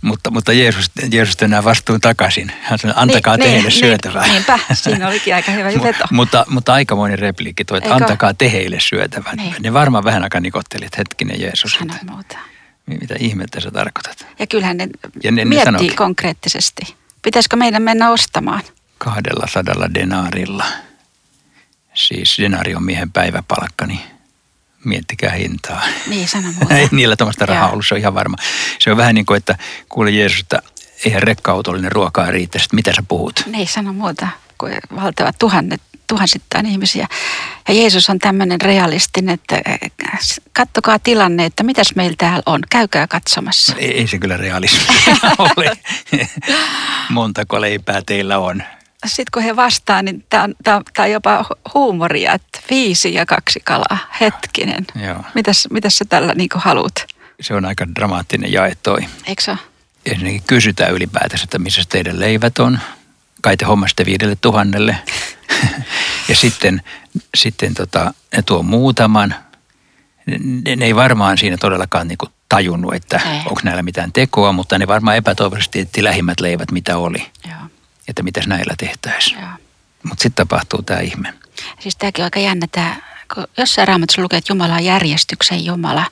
Mutta, 0.02 0.30
mutta 0.30 0.52
Jeesus, 0.52 0.90
Jeesus 1.12 1.42
enää 1.42 1.64
vastuun 1.64 2.00
takaisin. 2.00 2.52
Hän 2.62 2.78
sanoi, 2.78 2.94
antakaa 2.98 3.36
niin, 3.36 3.50
teille 3.50 3.68
niin, 3.68 3.78
syötävää. 3.78 4.26
Niinpä, 4.26 4.58
siinä 4.72 5.08
olikin 5.08 5.34
aika 5.34 5.52
hyvä 5.52 5.68
veto. 5.82 6.04
mutta, 6.10 6.46
mutta 6.48 6.74
aikamoinen 6.74 7.18
repliikki 7.18 7.64
tuo, 7.64 7.76
että 7.76 7.88
Eikö? 7.94 8.04
antakaa 8.04 8.34
te 8.34 8.52
heille 8.52 8.80
syötävän. 8.80 9.36
Niin. 9.36 9.54
Ne 9.60 9.72
varmaan 9.72 10.04
vähän 10.04 10.22
aikaa 10.22 10.40
nikottelit, 10.40 10.98
hetkinen 10.98 11.40
Jeesus. 11.40 11.72
Sano 11.72 11.94
muuta. 12.10 12.38
Mitä 12.86 13.14
ihmettä 13.18 13.60
sä 13.60 13.70
tarkoitat? 13.70 14.26
Ja 14.38 14.46
kyllähän 14.46 14.76
ne, 14.76 14.88
ja 15.22 15.32
ne 15.32 15.44
miettii 15.44 15.88
ne 15.88 15.94
konkreettisesti. 15.94 16.94
Pitäisikö 17.22 17.56
meidän 17.56 17.82
mennä 17.82 18.10
ostamaan? 18.10 18.62
Kahdella 18.98 19.46
sadalla 19.46 19.94
denaarilla. 19.94 20.64
Siis 21.94 22.36
denaari 22.38 22.74
on 22.74 22.84
miehen 22.84 23.12
päiväpalkka, 23.12 23.86
niin 23.86 24.00
miettikää 24.88 25.32
hintaa. 25.32 25.82
Niin, 26.06 26.28
sano 26.28 26.48
muuta. 26.58 26.76
Ei 26.76 26.88
niillä 26.92 27.16
tämmöistä 27.16 27.46
rahaa 27.46 27.70
ollut, 27.70 27.86
se 27.86 27.94
on 27.94 28.00
ihan 28.00 28.14
varma. 28.14 28.36
Se 28.78 28.90
on 28.90 28.96
vähän 28.96 29.14
niin 29.14 29.26
kuin, 29.26 29.36
että 29.36 29.58
kuule 29.88 30.10
Jeesus, 30.10 30.40
että 30.40 30.62
eihän 31.04 31.22
rekka-autollinen 31.22 31.92
ruokaa 31.92 32.30
riitä, 32.30 32.58
sitten 32.58 32.76
mitä 32.76 32.92
sä 32.92 33.02
puhut? 33.08 33.42
Niin, 33.46 33.68
sano 33.68 33.92
muuta, 33.92 34.28
kun 34.58 34.70
valtavat 34.96 35.36
tuhannet, 35.38 35.80
tuhansittain 36.06 36.66
ihmisiä. 36.66 37.06
Ja 37.68 37.74
Jeesus 37.74 38.10
on 38.10 38.18
tämmöinen 38.18 38.60
realistinen, 38.60 39.34
että 39.34 39.60
kattokaa 40.52 40.98
tilanne, 40.98 41.44
että 41.44 41.62
mitäs 41.62 41.94
meillä 41.94 42.14
täällä 42.18 42.42
on. 42.46 42.60
Käykää 42.70 43.06
katsomassa. 43.06 43.72
No, 43.72 43.78
ei, 43.78 43.98
ei 43.98 44.06
se 44.06 44.18
kyllä 44.18 44.36
realismi 44.36 44.94
ole. 45.38 45.76
Montako 47.10 47.60
leipää 47.60 48.02
teillä 48.06 48.38
on? 48.38 48.62
Sitten 49.06 49.30
kun 49.34 49.42
he 49.42 49.56
vastaa, 49.56 50.02
niin 50.02 50.24
tämä 50.30 50.44
on, 50.98 51.10
jopa 51.10 51.44
huumoria, 51.74 52.32
että 52.32 52.60
viisi 52.70 53.14
ja 53.14 53.26
kaksi 53.26 53.60
kalaa. 53.64 53.98
Hetkinen. 54.20 54.86
Joo. 55.06 55.24
Mitäs, 55.34 55.68
mitäs 55.70 55.98
sä 55.98 56.04
tällä 56.08 56.32
niin 56.34 56.48
haluat? 56.54 57.06
Se 57.40 57.54
on 57.54 57.64
aika 57.64 57.86
dramaattinen 57.94 58.52
jae 58.52 58.76
toi. 58.82 59.00
Eikö 59.26 59.42
se 59.42 59.58
Ensinnäkin 60.06 60.42
kysytään 60.46 60.92
ylipäätänsä, 60.92 61.44
että 61.44 61.58
missä 61.58 61.82
teidän 61.88 62.20
leivät 62.20 62.58
on. 62.58 62.78
Kai 63.42 63.56
te 63.56 63.64
hommasitte 63.64 64.06
viidelle 64.06 64.36
tuhannelle. 64.40 64.96
ja 66.28 66.36
sitten, 66.36 66.82
sitten 67.36 67.74
tota, 67.74 68.14
ne 68.36 68.42
tuo 68.42 68.62
muutaman. 68.62 69.34
Ne, 70.26 70.76
ne 70.76 70.84
ei 70.84 70.94
varmaan 70.94 71.38
siinä 71.38 71.56
todellakaan 71.56 72.08
niin 72.08 72.18
tajunnut, 72.48 72.94
että 72.94 73.20
onko 73.46 73.60
näillä 73.64 73.82
mitään 73.82 74.12
tekoa, 74.12 74.52
mutta 74.52 74.78
ne 74.78 74.86
varmaan 74.86 75.16
epätoivoisesti 75.16 75.80
etti 75.80 76.04
lähimmät 76.04 76.40
leivät, 76.40 76.70
mitä 76.70 76.96
oli. 76.98 77.26
Joo 77.48 77.75
että 78.08 78.22
mitäs 78.22 78.46
näillä 78.46 78.74
tehtäisiin. 78.78 79.38
Mutta 80.02 80.22
sitten 80.22 80.46
tapahtuu 80.46 80.82
tämä 80.82 81.00
ihme. 81.00 81.34
Siis 81.80 81.96
tämäkin 81.96 82.22
on 82.22 82.24
aika 82.26 82.40
jännä, 82.40 82.66
tämä, 82.72 82.96
kun 83.34 83.46
jossain 83.56 83.88
raamatussa 83.88 84.22
lukee, 84.22 84.38
että 84.38 84.52
Jumala 84.52 84.74
on 84.74 84.84
järjestyksen 84.84 85.64
Jumala, 85.64 86.06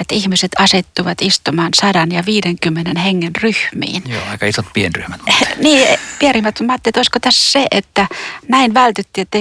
että 0.00 0.14
ihmiset 0.14 0.52
asettuvat 0.58 1.22
istumaan 1.22 1.70
sadan 1.74 2.12
ja 2.12 2.22
viidenkymmenen 2.26 2.96
hengen 2.96 3.36
ryhmiin. 3.36 4.02
Joo, 4.06 4.22
aika 4.30 4.46
isot 4.46 4.66
pienryhmät. 4.72 5.20
niin, 5.56 5.98
pienryhmät. 6.18 6.60
Mä 6.60 6.72
ajattelin, 6.72 6.90
että 6.90 6.98
olisiko 6.98 7.18
tässä 7.20 7.52
se, 7.52 7.66
että 7.70 8.06
näin 8.48 8.74
vältyttiin, 8.74 9.22
että, 9.22 9.38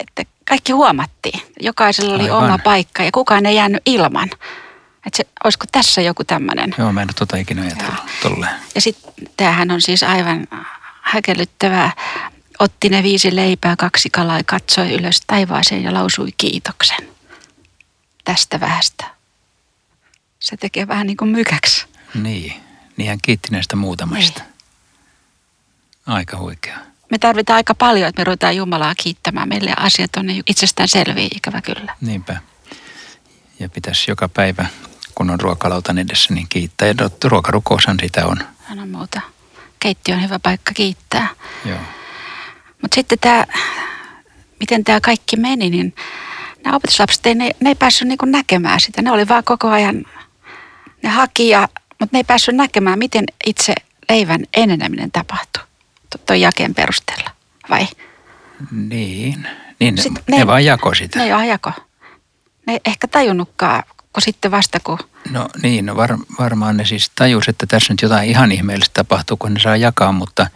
että 0.00 0.22
kaikki 0.48 0.72
huomattiin. 0.72 1.40
Jokaisella 1.60 2.14
oli 2.14 2.22
Aivan. 2.22 2.44
oma 2.44 2.58
paikka 2.58 3.02
ja 3.02 3.10
kukaan 3.12 3.46
ei 3.46 3.56
jäänyt 3.56 3.82
ilman. 3.86 4.30
Että 5.06 5.16
se, 5.16 5.26
olisiko 5.44 5.64
tässä 5.72 6.00
joku 6.00 6.24
tämmöinen? 6.24 6.74
Joo, 6.78 6.92
mä 6.92 7.02
en 7.02 7.08
ole 7.08 7.14
tota 7.18 7.36
ikinä 7.36 7.62
ajatellut 7.62 8.46
Ja 8.74 8.80
sitten 8.80 9.12
tämähän 9.36 9.70
on 9.70 9.82
siis 9.82 10.02
aivan 10.02 10.46
häkellyttävää. 11.06 11.92
Otti 12.58 12.88
ne 12.88 13.02
viisi 13.02 13.36
leipää, 13.36 13.76
kaksi 13.76 14.10
kalaa 14.10 14.38
ja 14.38 14.44
katsoi 14.44 14.92
ylös 14.92 15.20
taivaaseen 15.26 15.82
ja 15.82 15.94
lausui 15.94 16.28
kiitoksen 16.36 17.08
tästä 18.24 18.60
vähästä. 18.60 19.04
Se 20.40 20.56
tekee 20.56 20.88
vähän 20.88 21.06
niin 21.06 21.16
kuin 21.16 21.30
mykäksi. 21.30 21.86
Niin, 22.14 22.52
niin 22.96 23.08
hän 23.08 23.18
kiitti 23.22 23.48
näistä 23.50 23.76
muutamasta. 23.76 24.42
Niin. 24.42 24.52
Aika 26.06 26.38
huikea. 26.38 26.78
Me 27.10 27.18
tarvitaan 27.18 27.56
aika 27.56 27.74
paljon, 27.74 28.08
että 28.08 28.20
me 28.20 28.24
ruvetaan 28.24 28.56
Jumalaa 28.56 28.94
kiittämään. 28.94 29.48
Meille 29.48 29.74
asiat 29.76 30.16
on 30.16 30.26
itsestään 30.46 30.88
selviä, 30.88 31.28
ikävä 31.34 31.62
kyllä. 31.62 31.96
Niinpä. 32.00 32.36
Ja 33.58 33.68
pitäisi 33.68 34.10
joka 34.10 34.28
päivä, 34.28 34.66
kun 35.14 35.30
on 35.30 35.40
ruokalautan 35.40 35.98
edessä, 35.98 36.34
niin 36.34 36.46
kiittää. 36.48 36.88
Ja 36.88 36.94
ruokarukoushan 37.24 37.96
sitä 38.02 38.26
on. 38.26 38.38
Aina 38.70 38.86
muuta 38.86 39.20
keittiö 39.80 40.14
on 40.14 40.22
hyvä 40.22 40.38
paikka 40.38 40.72
kiittää. 40.74 41.28
Mutta 42.82 42.94
sitten 42.94 43.18
tämä, 43.18 43.44
miten 44.60 44.84
tämä 44.84 45.00
kaikki 45.00 45.36
meni, 45.36 45.70
niin 45.70 45.94
nämä 46.64 46.76
opetuslapset, 46.76 47.26
ei, 47.26 47.34
ne, 47.34 47.50
ne 47.60 47.70
ei 47.70 47.74
päässyt 47.74 48.08
niinku 48.08 48.24
näkemään 48.24 48.80
sitä. 48.80 49.02
Ne 49.02 49.12
oli 49.12 49.28
vaan 49.28 49.44
koko 49.44 49.68
ajan, 49.68 50.04
ne 51.02 51.08
haki, 51.08 51.48
ja, 51.48 51.68
mutta 52.00 52.08
ne 52.12 52.18
ei 52.18 52.24
päässyt 52.24 52.56
näkemään, 52.56 52.98
miten 52.98 53.24
itse 53.46 53.74
leivän 54.08 54.44
eneneminen 54.56 55.10
tapahtui 55.12 55.62
tuon 56.26 56.40
jakeen 56.40 56.74
perusteella, 56.74 57.30
vai? 57.70 57.86
Niin, 58.70 59.48
niin 59.80 59.94
ne, 59.94 60.02
ne, 60.28 60.38
ne 60.38 60.46
vaan 60.46 60.64
jako 60.64 60.94
sitä. 60.94 61.18
Ne 61.18 61.34
vaan 61.34 61.48
jako. 61.48 61.72
Ne 62.66 62.72
ei 62.72 62.80
ehkä 62.86 63.08
tajunnutkaan, 63.08 63.82
sitten 64.20 64.50
vasta 64.50 64.80
kun 64.80 64.98
No 65.30 65.48
niin, 65.62 65.86
no 65.86 65.96
var, 65.96 66.18
varmaan 66.38 66.76
ne 66.76 66.84
siis 66.84 67.10
tajus, 67.14 67.48
että 67.48 67.66
tässä 67.66 67.92
nyt 67.92 68.02
jotain 68.02 68.30
ihan 68.30 68.52
ihmeellistä 68.52 68.94
tapahtuu, 68.94 69.36
kun 69.36 69.54
ne 69.54 69.60
saa 69.60 69.76
jakaa, 69.76 70.12
mutta... 70.12 70.46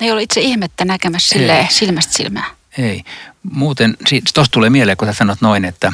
Ne 0.00 0.06
ei 0.06 0.10
ollut 0.10 0.22
itse 0.22 0.40
ihmettä 0.40 0.84
näkemässä 0.84 1.28
silleen 1.28 1.66
silmästä 1.70 2.12
silmää. 2.12 2.44
Ei. 2.78 3.04
Muuten, 3.52 3.96
tuosta 4.34 4.52
tulee 4.52 4.70
mieleen, 4.70 4.96
kun 4.96 5.08
sä 5.08 5.12
sanot 5.12 5.40
noin, 5.40 5.64
että 5.64 5.92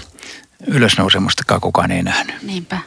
ylösnousemustakaan 0.67 1.61
kukaan 1.61 1.91
ei 1.91 2.03
nähnyt. 2.03 2.43
Niinpä. 2.43 2.79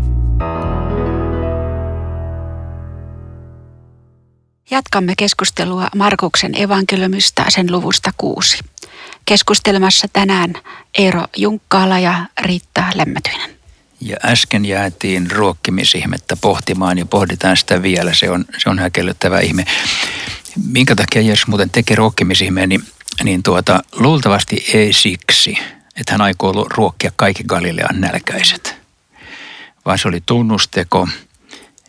Jatkamme 4.71 5.13
keskustelua 5.19 5.89
Markuksen 5.97 6.63
evankeliumista 6.63 7.45
sen 7.49 7.73
luvusta 7.73 8.11
kuusi. 8.17 8.59
Keskustelemassa 9.25 10.09
tänään 10.13 10.53
Eero 10.99 11.25
Junkkaala 11.37 11.99
ja 11.99 12.27
Riitta 12.41 12.85
Lemmätyinen. 12.95 13.51
Ja 14.01 14.17
äsken 14.25 14.65
jäätiin 14.65 15.31
ruokkimisihmettä 15.31 16.37
pohtimaan 16.37 16.99
ja 16.99 17.07
pohditaan 17.07 17.57
sitä 17.57 17.83
vielä. 17.83 18.15
Se 18.15 18.31
on, 18.31 18.45
se 18.59 18.71
on 18.71 18.79
häkellyttävä 18.79 19.41
ihme. 19.41 19.65
Minkä 20.73 20.97
takia 20.97 21.23
Jeesus 21.23 21.47
muuten 21.47 21.71
teki 21.71 21.95
ruokkimisihmeen, 21.95 22.69
niin 22.69 22.83
niin 23.25 23.43
tuota, 23.43 23.83
luultavasti 23.93 24.65
ei 24.75 24.93
siksi, 24.93 25.59
että 25.97 26.13
hän 26.13 26.21
aikoo 26.21 26.67
ruokkia 26.69 27.13
kaikki 27.17 27.45
Galilean 27.45 28.01
nälkäiset, 28.01 28.77
vaan 29.85 29.99
se 29.99 30.09
oli 30.09 30.23
tunnusteko 30.27 31.09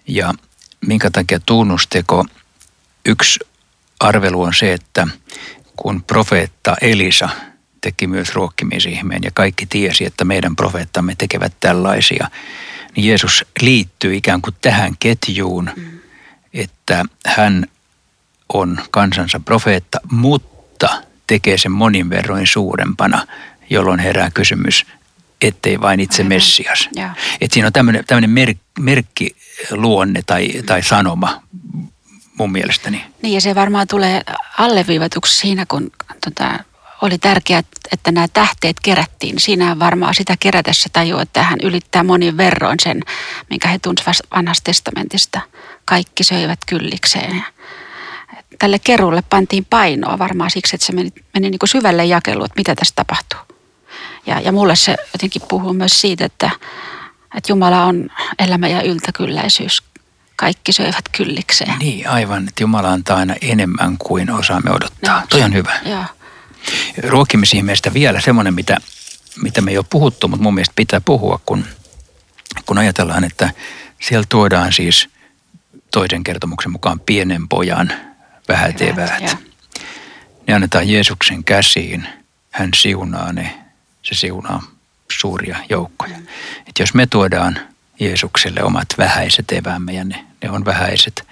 ja 0.08 0.34
minkä 0.86 1.10
takia 1.12 1.40
tunnusteko, 1.40 2.26
yksi 3.06 3.40
arvelu 4.00 4.42
on 4.42 4.54
se, 4.54 4.74
että 4.74 5.08
kun 5.78 6.04
profeetta 6.04 6.76
Elisa 6.82 7.30
teki 7.82 8.08
myös 8.08 8.36
ruokkimisihmeen 8.36 9.24
ja 9.24 9.32
kaikki 9.34 9.66
tiesi, 9.66 10.06
että 10.06 10.26
meidän 10.26 10.56
profeettamme 10.56 11.16
tekevät 11.18 11.54
tällaisia, 11.60 12.30
niin 12.96 13.08
Jeesus 13.08 13.46
liittyy 13.62 14.16
ikään 14.16 14.42
kuin 14.42 14.56
tähän 14.62 14.94
ketjuun, 15.00 15.70
mm. 15.76 16.00
että 16.54 17.06
hän 17.26 17.68
on 18.54 18.78
kansansa 18.92 19.40
profeetta, 19.40 20.00
mutta 20.12 20.90
tekee 21.28 21.58
sen 21.58 21.72
monin 21.72 22.10
verroin 22.10 22.48
suurempana, 22.48 23.28
jolloin 23.70 24.00
herää 24.00 24.32
kysymys, 24.34 24.86
ettei 25.42 25.82
vain 25.82 26.00
itse 26.00 26.22
Aivan. 26.22 26.30
Messias. 26.30 26.90
Että 27.42 27.54
siinä 27.54 27.68
on 27.68 27.74
tämmöinen, 27.74 28.04
tämmöinen 28.08 28.30
merk, 28.30 28.58
merkkiluonne 28.80 30.22
tai, 30.26 30.50
tai 30.66 30.84
sanoma 30.84 31.44
mun 32.38 32.52
mielestäni. 32.52 33.06
Niin 33.22 33.34
ja 33.34 33.42
se 33.42 33.56
varmaan 33.56 33.88
tulee 33.88 34.22
alleviivatuksi 34.58 35.40
siinä, 35.40 35.66
kun 35.66 35.92
tota, 36.26 36.60
oli 37.02 37.18
tärkeää, 37.18 37.64
että 37.92 38.12
nämä 38.12 38.28
tähteet 38.28 38.80
kerättiin. 38.84 39.40
Siinä 39.40 39.80
varmaan 39.80 40.16
sitä 40.16 40.36
kerätessä 40.40 40.90
tajuu, 40.94 41.20
että 41.20 41.44
hän 41.44 41.60
ylittää 41.64 42.04
monin 42.04 42.38
verroin 42.38 42.80
sen, 42.84 43.02
minkä 43.50 43.68
he 43.68 43.80
tunsivat 43.80 44.16
vanhasta 44.36 44.64
testamentista. 44.64 45.42
Kaikki 45.86 46.24
söivät 46.24 46.60
kyllikseen. 46.66 47.46
Tälle 48.60 48.80
kerulle 48.80 49.24
pantiin 49.30 49.66
painoa 49.66 50.20
varmaan 50.20 50.52
siksi, 50.52 50.76
että 50.76 50.86
se 50.86 50.94
meni, 50.94 51.10
meni 51.34 51.50
niin 51.50 51.60
kuin 51.60 51.70
syvälle 51.70 52.06
jakeluun, 52.06 52.46
että 52.46 52.60
mitä 52.60 52.76
tässä 52.76 52.96
tapahtuu. 52.96 53.40
Ja, 54.26 54.40
ja 54.40 54.52
mulle 54.52 54.76
se 54.76 54.96
jotenkin 55.14 55.42
puhuu 55.50 55.74
myös 55.74 56.02
siitä, 56.02 56.26
että, 56.26 56.50
että 57.38 57.52
Jumala 57.52 57.84
on 57.84 58.10
elämä 58.40 58.68
ja 58.68 58.82
yltäkylläisyys. 58.82 59.84
Kaikki 60.40 60.74
söivät 60.74 61.10
kyllikseen. 61.18 61.80
Niin, 61.80 62.10
aivan. 62.10 62.48
Että 62.48 62.64
Jumala 62.64 62.92
antaa 62.92 63.18
aina 63.18 63.36
enemmän 63.42 63.98
kuin 63.98 64.32
osaamme 64.32 64.72
odottaa. 64.72 65.20
No, 65.20 65.28
Toi 65.30 65.42
on 65.42 65.54
hyvä. 65.54 65.80
Joo. 65.86 66.04
Ruokkimisihmeestä 67.08 67.94
vielä 67.94 68.22
semmoinen, 68.22 68.54
mitä, 68.54 68.78
mitä 69.42 69.62
me 69.62 69.72
ei 69.72 69.78
ole 69.78 69.86
puhuttu, 69.90 70.28
mutta 70.28 70.44
mun 70.44 70.54
mielestä 70.54 70.74
pitää 70.76 71.02
puhua, 71.02 71.40
kun, 71.46 71.66
kun 72.66 72.78
ajatellaan, 72.78 73.24
että 73.24 73.50
siellä 74.02 74.26
tuodaan 74.30 74.74
siis 74.74 75.10
toisen 75.92 76.24
kertomuksen 76.24 76.72
mukaan 76.72 77.00
pienen 77.00 77.48
pojan 77.48 77.92
vähät 78.48 78.82
eväät. 78.82 79.38
Ne 80.48 80.54
annetaan 80.54 80.90
Jeesuksen 80.90 81.44
käsiin. 81.44 82.08
Hän 82.52 82.70
siunaa 82.76 83.34
ne. 83.34 83.58
Se 84.04 84.16
siunaa 84.16 84.64
suuria 85.12 85.58
joukkoja. 85.70 86.18
Mm. 86.18 86.28
Et 86.68 86.80
jos 86.80 86.94
me 86.94 87.08
tuodaan 87.08 87.60
Jeesukselle 88.00 88.64
omat 88.64 88.88
vähäiset 88.98 89.52
eväämme 89.52 89.94
ja 89.94 90.04
ne, 90.04 90.26
ne 90.44 90.50
on 90.50 90.66
vähäiset, 90.66 91.28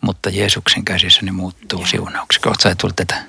mutta 0.00 0.30
Jeesuksen 0.30 0.84
käsissä 0.84 1.22
ne 1.22 1.32
muuttuu 1.32 1.78
Joo. 1.78 1.86
siunauksiksi. 1.86 2.48
Oletko 2.48 2.88
sä 2.88 2.92
tätä? 2.96 3.22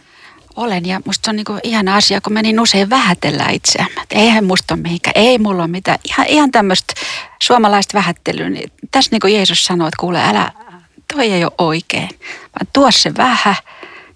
Olen 0.56 0.86
ja 0.86 1.02
musta 1.06 1.32
on 1.32 1.36
niinku 1.36 1.60
ihana 1.64 1.96
asia, 1.96 2.22
kun 2.22 2.34
menin 2.34 2.60
usein 2.60 2.90
vähätellä 2.90 3.50
itseämme. 3.50 4.02
Et 4.02 4.12
eihän 4.12 4.46
musta 4.46 4.74
ole 4.74 4.82
mihinkään, 4.82 5.14
ei 5.16 5.38
mulla 5.38 5.64
ole 5.64 5.72
mitään. 5.72 6.00
Ihan, 6.04 6.28
ihan 6.28 6.52
tämmöistä 6.52 6.94
suomalaista 7.44 7.98
vähättelyä. 7.98 8.50
Niin 8.50 8.72
tässä 8.92 9.12
niin 9.12 9.22
kuin 9.22 9.34
Jeesus 9.34 9.66
sanoi, 9.66 9.88
että 9.88 10.00
kuule 10.00 10.24
älä, 10.24 10.52
toi 11.14 11.32
ei 11.32 11.44
ole 11.44 11.52
oikein, 11.58 12.10
vaan 12.46 12.68
tuo 12.74 12.92
se 12.92 13.12
vähän 13.18 13.56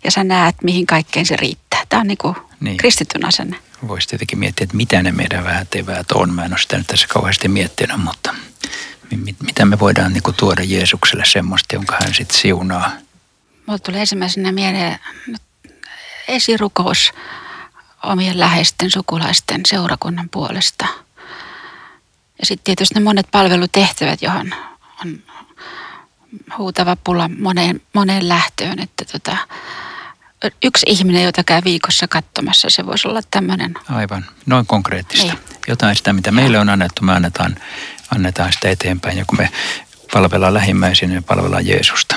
ja 0.04 0.12
sä 0.12 0.24
näet, 0.24 0.56
mihin 0.64 0.86
kaikkeen 0.86 1.26
se 1.26 1.36
riittää. 1.36 1.84
Tämä 1.90 2.02
on 2.02 2.08
niin 2.08 2.18
kuin 2.18 2.36
niin. 2.60 2.78
kristityn 2.78 3.26
asenne. 3.26 3.58
Voisi 3.88 4.08
tietenkin 4.08 4.40
miettiä, 4.40 4.64
että 4.64 4.78
mitä 4.78 5.04
ne 5.04 5.12
meidän 5.12 5.44
vähät 5.44 5.76
eväät 5.76 6.12
on. 6.12 6.34
Mä 6.34 6.46
en 6.46 6.54
ole 6.54 6.60
sitä 6.60 6.78
nyt 6.78 6.88
tässä 6.88 7.08
kauheasti 7.08 7.48
miettinyt, 7.48 8.04
mutta 8.04 8.36
mitä 9.46 9.66
me 9.66 9.80
voidaan 9.80 10.14
niin 10.14 10.24
kuin 10.24 10.36
tuoda 10.36 10.64
Jeesukselle 10.64 11.26
semmoista, 11.26 11.76
jonka 11.76 11.98
hän 12.04 12.14
sitten 12.14 12.40
siunaa. 12.40 12.92
Mulla 13.66 13.80
tuli 13.80 14.00
ensimmäisenä 14.00 14.52
mieleen 14.52 15.00
esirukous 16.28 17.14
omien 18.04 18.40
läheisten 18.40 18.92
sukulaisten 18.92 19.62
seurakunnan 19.68 20.30
puolesta. 20.30 20.86
Ja 22.40 22.46
sitten 22.46 22.64
tietysti 22.64 22.96
ne 22.96 23.02
monet 23.02 23.28
palvelutehtävät, 23.32 24.22
johon 24.22 24.56
on 25.02 25.24
huutava 26.58 26.96
pula 27.04 27.30
moneen, 27.40 27.82
moneen 27.94 28.30
lähtöön. 28.30 28.80
Että 28.80 29.06
tota, 29.06 29.38
yksi 30.64 30.86
ihminen, 30.90 31.24
jota 31.24 31.44
käy 31.44 31.62
viikossa 31.64 32.08
katsomassa, 32.08 32.70
se 32.70 32.86
voisi 32.86 33.08
olla 33.08 33.22
tämmöinen. 33.32 33.74
Aivan, 33.90 34.26
noin 34.46 34.66
konkreettista. 34.66 35.34
Niin. 35.34 35.40
Jotain 35.68 35.96
sitä, 35.96 36.14
mitä 36.14 36.32
meille 36.32 36.60
on 36.60 36.70
annettu, 36.70 37.04
me 37.04 37.14
annetaan, 37.14 37.56
annetaan 38.16 38.54
sitä 38.54 38.70
eteenpäin. 38.70 39.18
Ja 39.18 39.26
kun 39.26 39.38
me 39.38 39.50
palvellaan 40.14 40.54
lähimmäisiä, 40.54 41.08
niin 41.08 41.18
me 41.18 41.22
palvellaan 41.22 41.68
Jeesusta. 41.68 42.16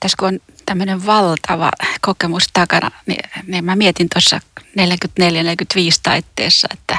Tässä 0.00 0.16
kun 0.18 0.28
on 0.28 0.40
tämmöinen 0.66 1.06
valtava 1.06 1.70
kokemus 2.00 2.44
takana, 2.52 2.90
niin, 3.06 3.30
niin 3.46 3.64
mä 3.64 3.76
mietin 3.76 4.08
tuossa 4.14 4.40
44-45 4.60 4.64
taitteessa, 6.02 6.68
että 6.72 6.98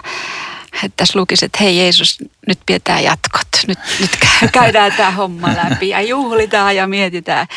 että 0.84 0.98
tässä 0.98 1.20
lukisi, 1.20 1.46
että 1.46 1.58
hei 1.64 1.78
Jeesus, 1.78 2.18
nyt 2.48 2.60
pidetään 2.66 3.04
jatkot. 3.04 3.48
Nyt, 3.68 3.80
nyt 4.00 4.12
käydään 4.52 4.92
tämä 4.92 5.12
homma 5.12 5.48
läpi 5.48 5.90
ja 5.90 6.02
juhlitaan 6.02 6.76
ja 6.76 6.88
mietitään. 6.88 7.48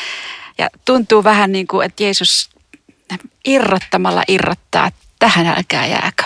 Ja 0.58 0.68
tuntuu 0.84 1.24
vähän 1.24 1.52
niin 1.52 1.66
kuin, 1.66 1.86
että 1.86 2.02
Jeesus 2.02 2.50
irrottamalla 3.44 4.22
irrottaa, 4.28 4.90
tähän 5.18 5.46
älkää 5.46 5.86
jääkö. 5.86 6.22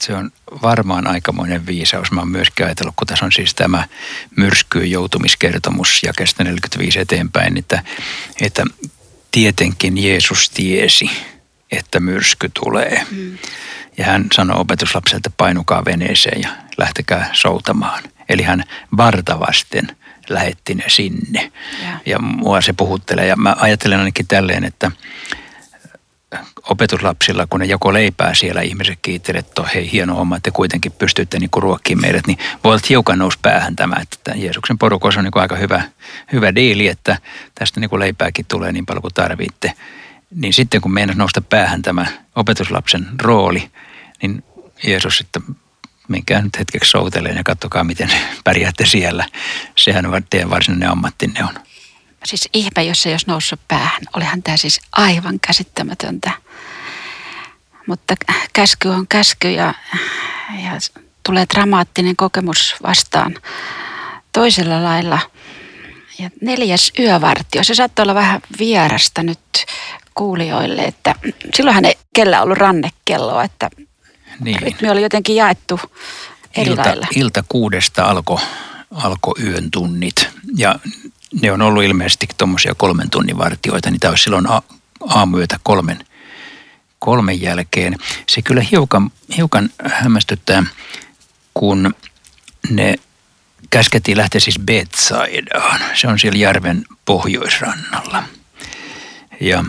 Se 0.00 0.14
on 0.14 0.30
varmaan 0.62 1.06
aikamoinen 1.06 1.66
viisaus. 1.66 2.12
Mä 2.12 2.20
oon 2.20 2.28
myöskin 2.28 2.66
ajatellut, 2.66 2.94
kun 2.96 3.06
tässä 3.06 3.24
on 3.24 3.32
siis 3.32 3.54
tämä 3.54 3.88
myrskyyn 4.36 4.90
joutumiskertomus 4.90 6.02
ja 6.02 6.12
kestä 6.16 6.44
45 6.44 6.98
eteenpäin, 6.98 7.58
että, 7.58 7.82
että 8.40 8.64
tietenkin 9.30 10.04
Jeesus 10.04 10.50
tiesi, 10.50 11.10
että 11.72 12.00
myrsky 12.00 12.50
tulee. 12.60 13.06
Mm. 13.10 13.38
Ja 13.98 14.04
hän 14.04 14.26
sanoi 14.32 14.60
opetuslapselta, 14.60 15.30
painukaa 15.36 15.84
veneeseen 15.84 16.42
ja 16.42 16.50
lähtekää 16.78 17.30
soutamaan. 17.32 18.02
Eli 18.28 18.42
hän 18.42 18.64
vartavasten 18.96 19.96
lähetti 20.28 20.74
ne 20.74 20.84
sinne. 20.86 21.52
Ja. 21.82 22.00
ja 22.06 22.18
mua 22.18 22.60
se 22.60 22.72
puhuttelee. 22.72 23.26
Ja 23.26 23.36
mä 23.36 23.56
ajattelen 23.58 23.98
ainakin 23.98 24.26
tälleen, 24.26 24.64
että 24.64 24.90
opetuslapsilla, 26.62 27.46
kun 27.50 27.60
ne 27.60 27.66
joko 27.66 27.92
leipää 27.92 28.34
siellä, 28.34 28.60
ihmiset 28.60 28.98
kiittelee, 29.02 29.38
että 29.38 29.62
hei 29.74 29.92
hieno 29.92 30.14
homma, 30.14 30.36
että 30.36 30.50
te 30.50 30.54
kuitenkin 30.54 30.92
pystytte 30.92 31.38
niin 31.38 31.50
ruokkimaan 31.56 32.02
meidät, 32.02 32.26
niin 32.26 32.38
voi 32.64 32.72
olla 32.72 32.82
hiukan 32.88 33.18
nousi 33.18 33.38
päähän 33.42 33.76
tämä, 33.76 33.96
että 34.02 34.32
Jeesuksen 34.34 34.78
porukossa 34.78 35.20
on 35.20 35.24
niin 35.24 35.32
aika 35.34 35.56
hyvä, 35.56 35.82
hyvä 36.32 36.54
diili, 36.54 36.88
että 36.88 37.18
tästä 37.54 37.80
niin 37.80 37.90
leipääkin 37.98 38.46
tulee 38.48 38.72
niin 38.72 38.86
paljon 38.86 39.02
kuin 39.02 39.14
tarvitte. 39.14 39.72
Niin 40.34 40.52
sitten 40.52 40.80
kun 40.80 40.94
meinas 40.94 41.16
nousta 41.16 41.40
päähän 41.40 41.82
tämä 41.82 42.06
opetuslapsen 42.36 43.06
rooli, 43.22 43.70
niin 44.22 44.44
Jeesus 44.84 45.18
sitten 45.18 45.42
menkää 46.08 46.42
nyt 46.42 46.58
hetkeksi 46.58 46.90
souteleen 46.90 47.36
ja 47.36 47.44
katsokaa, 47.44 47.84
miten 47.84 48.10
pärjäätte 48.44 48.86
siellä. 48.86 49.26
Sehän 49.76 50.06
on 50.06 50.22
teidän 50.30 50.50
varsinainen 50.50 50.90
ammattinne 50.90 51.44
on. 51.44 51.54
Siis 52.24 52.48
ihme, 52.52 52.84
jos 52.84 53.06
ei 53.06 53.12
olisi 53.12 53.26
noussut 53.28 53.60
päähän. 53.68 54.02
Olihan 54.16 54.42
tämä 54.42 54.56
siis 54.56 54.80
aivan 54.92 55.40
käsittämätöntä. 55.40 56.30
Mutta 57.86 58.14
käsky 58.52 58.88
on 58.88 59.06
käsky 59.08 59.50
ja, 59.50 59.74
ja 60.64 60.70
tulee 61.22 61.46
dramaattinen 61.54 62.16
kokemus 62.16 62.74
vastaan 62.82 63.34
toisella 64.32 64.84
lailla. 64.84 65.18
Ja 66.18 66.30
neljäs 66.40 66.92
yövartio, 66.98 67.64
se 67.64 67.74
saattaa 67.74 68.02
olla 68.02 68.14
vähän 68.14 68.40
vierasta 68.58 69.22
nyt 69.22 69.38
kuulijoille, 70.14 70.82
että 70.82 71.14
silloinhan 71.54 71.84
ei 71.84 71.94
kellä 72.14 72.42
ollut 72.42 72.58
rannekelloa, 72.58 73.44
että 73.44 73.70
niin. 74.40 74.62
rytmi 74.62 74.90
oli 74.90 75.02
jotenkin 75.02 75.36
jaettu 75.36 75.80
eri 76.56 76.70
ilta, 76.70 76.82
lailla. 76.82 77.06
Ilta 77.14 77.44
kuudesta 77.48 78.04
alkoi 78.04 78.38
alko 78.90 79.34
yön 79.42 79.70
tunnit 79.70 80.28
ja 80.56 80.78
ne 81.42 81.52
on 81.52 81.62
ollut 81.62 81.84
ilmeisesti 81.84 82.28
tuommoisia 82.38 82.74
kolmen 82.74 83.10
tunnin 83.10 83.38
vartioita, 83.38 83.90
niin 83.90 84.00
tämä 84.00 84.10
olisi 84.10 84.24
silloin 84.24 84.46
aamuyötä 85.08 85.60
kolmen, 85.62 86.04
kolmen 86.98 87.42
jälkeen. 87.42 87.96
Se 88.28 88.42
kyllä 88.42 88.62
hiukan, 88.70 89.10
hiukan 89.36 89.70
hämmästyttää, 89.84 90.62
kun 91.54 91.94
ne 92.70 92.94
käskettiin 93.70 94.18
lähteä 94.18 94.40
siis 94.40 94.58
Betsaidaan. 94.58 95.80
Se 95.94 96.08
on 96.08 96.18
siellä 96.18 96.38
järven 96.38 96.84
pohjoisrannalla. 97.04 98.22
Ja 99.40 99.64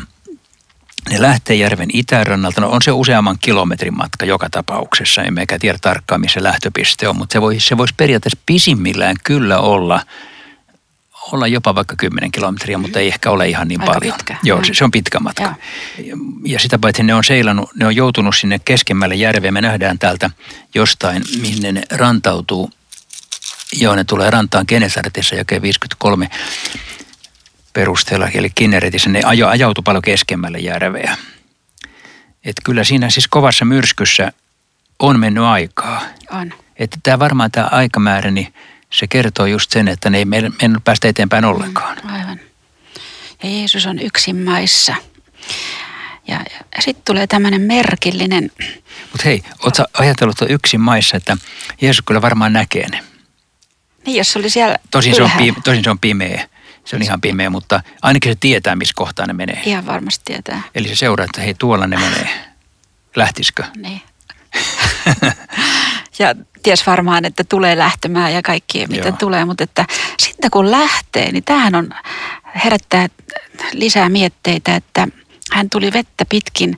ne 1.10 1.22
lähtee 1.22 1.56
järven 1.56 1.90
itärannalta. 1.94 2.62
No 2.62 2.70
on 2.70 2.82
se 2.82 2.92
useamman 2.92 3.38
kilometrin 3.40 3.98
matka 3.98 4.26
joka 4.26 4.50
tapauksessa. 4.50 5.24
Emmekä 5.24 5.60
tiedä 5.60 5.78
tarkkaan, 5.82 6.22
missä 6.22 6.44
lähtöpiste 6.44 7.08
on, 7.08 7.18
mutta 7.18 7.34
se, 7.34 7.42
voi, 7.42 7.60
se 7.60 7.78
voisi 7.78 7.94
periaatteessa 7.98 8.40
pisimmillään 8.46 9.16
kyllä 9.24 9.60
olla 9.60 10.02
olla 11.32 11.48
jopa 11.48 11.76
vaikka 11.76 11.96
10 11.96 12.32
kilometriä, 12.32 12.78
mutta 12.78 13.00
ei 13.00 13.08
ehkä 13.08 13.32
ole 13.32 13.50
ihan 13.50 13.68
niin 13.68 13.82
Aika 13.82 13.94
paljon. 13.94 14.14
pitkä. 14.14 14.38
Joo, 14.44 14.64
se, 14.64 14.74
se 14.74 14.84
on 14.84 14.92
pitkä 14.92 15.20
matka. 15.20 15.44
Ja, 15.44 16.18
ja 16.46 16.60
sitä 16.60 16.80
paitsi 16.80 17.04
ne 17.04 17.14
on 17.14 17.24
seilannut, 17.24 17.70
ne 17.76 17.86
on 17.86 17.96
joutunut 17.96 18.36
sinne 18.36 18.60
keskemmälle 18.66 19.16
järveen. 19.16 19.54
Me 19.54 19.62
nähdään 19.62 20.00
täältä 20.00 20.30
jostain, 20.76 21.24
mihin 21.42 21.74
ne 21.74 21.84
rantautuu. 21.92 22.72
Joo, 23.80 23.96
ne 23.96 24.04
tulee 24.04 24.30
rantaan 24.30 24.66
Genesaretissa 24.68 25.36
jakeen 25.36 25.62
53 25.62 26.30
perusteella, 27.74 28.28
eli 28.34 28.50
Kinneretissä. 28.56 29.10
Ne 29.10 29.22
ajo, 29.26 29.48
ajautui 29.48 29.82
paljon 29.86 30.02
keskemmälle 30.02 30.58
järveä. 30.58 31.18
Et 32.46 32.56
kyllä 32.64 32.84
siinä 32.84 33.10
siis 33.10 33.28
kovassa 33.28 33.66
myrskyssä 33.66 34.32
on 35.00 35.20
mennyt 35.20 35.44
aikaa. 35.44 36.02
On. 36.32 36.54
Että 36.76 36.98
tämä 37.04 37.20
varmaan 37.20 37.52
tämä 37.52 37.68
aikamäärä, 37.72 38.32
niin 38.32 38.54
se 38.90 39.08
kertoo 39.08 39.46
just 39.46 39.72
sen, 39.72 39.88
että 39.88 40.10
ne 40.10 40.18
ei 40.18 40.26
meidän 40.26 40.54
mennyt 40.62 40.84
päästä 40.84 41.08
eteenpäin 41.08 41.46
ollenkaan. 41.46 41.98
Aivan. 42.12 42.40
Ja 43.44 43.50
Jeesus 43.50 43.86
on 43.86 44.00
yksin 44.00 44.36
maissa. 44.36 44.96
Ja, 46.28 46.36
ja 46.76 46.82
sitten 46.82 47.04
tulee 47.06 47.28
tämmöinen 47.28 47.62
merkillinen, 47.62 48.52
Mutta 49.12 49.24
hei, 49.26 49.44
ootko 49.64 49.84
ajatellut 49.94 50.38
tuon 50.38 50.52
yksin 50.52 50.82
maissa, 50.82 51.18
että 51.18 51.38
Jeesus 51.82 52.04
kyllä 52.06 52.22
varmaan 52.22 52.54
näkee 52.54 52.90
ne. 52.90 53.04
niin 54.06 54.18
jos 54.18 54.34
se 54.34 54.40
oli 54.40 54.50
siellä 54.50 54.78
Tosin 54.92 55.16
se, 55.16 55.22
on, 55.22 55.26
ylhäällä. 55.26 55.54
pi- 55.54 55.62
tosin 55.62 55.84
se 55.84 55.90
on 55.90 56.00
pimeä. 56.00 56.48
Se 56.86 56.96
on 56.96 57.02
ihan 57.02 57.22
pimeä, 57.22 57.50
mutta 57.50 57.82
ainakin 58.02 58.32
se 58.32 58.38
tietää, 58.40 58.76
missä 58.76 58.94
kohtaa 58.96 59.26
ne 59.26 59.34
menee. 59.34 59.62
Ihan 59.66 59.86
varmasti 59.86 60.22
tietää. 60.26 60.62
Eli 60.76 60.88
se 60.88 60.96
seuraa, 60.96 61.26
että 61.26 61.42
hei, 61.42 61.54
tuolla 61.54 61.88
ne 61.88 61.98
menee. 61.98 62.30
Lähtisikö? 63.16 63.64
Niin. 63.78 64.02
ja 66.20 66.36
ties 66.64 66.88
varmaan, 66.88 67.26
että 67.26 67.44
tulee 67.44 67.78
lähtemään 67.78 68.34
ja 68.34 68.42
kaikki, 68.42 68.88
mitä 68.88 69.08
Joo. 69.08 69.18
tulee. 69.20 69.46
Mutta 69.46 69.64
että 69.64 69.86
sitten 70.20 70.52
kun 70.52 70.72
lähtee, 70.72 71.32
niin 71.32 71.44
tämähän 71.44 71.76
on 71.76 71.90
herättää 72.64 73.08
lisää 73.74 74.10
mietteitä, 74.10 74.76
että 74.76 75.08
hän 75.52 75.70
tuli 75.70 75.94
vettä 75.94 76.26
pitkin 76.30 76.78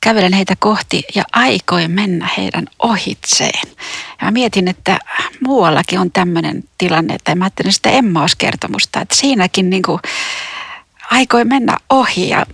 kävelen 0.00 0.32
heitä 0.32 0.54
kohti 0.58 1.02
ja 1.14 1.24
aikoi 1.32 1.88
mennä 1.88 2.28
heidän 2.36 2.66
ohitseen. 2.78 3.68
Ja 4.20 4.24
mä 4.24 4.30
mietin, 4.30 4.68
että 4.68 4.98
muuallakin 5.40 5.98
on 5.98 6.10
tämmöinen 6.10 6.64
tilanne, 6.78 7.14
että 7.14 7.34
mä 7.34 7.44
ajattelin 7.44 7.72
sitä 7.72 7.90
Emmaus-kertomusta, 7.90 9.00
että 9.00 9.14
siinäkin 9.14 9.70
niin 9.70 9.82
kuin 9.82 10.00
aikoi 11.10 11.44
mennä 11.44 11.76
ohi 11.90 12.28
ja 12.28 12.46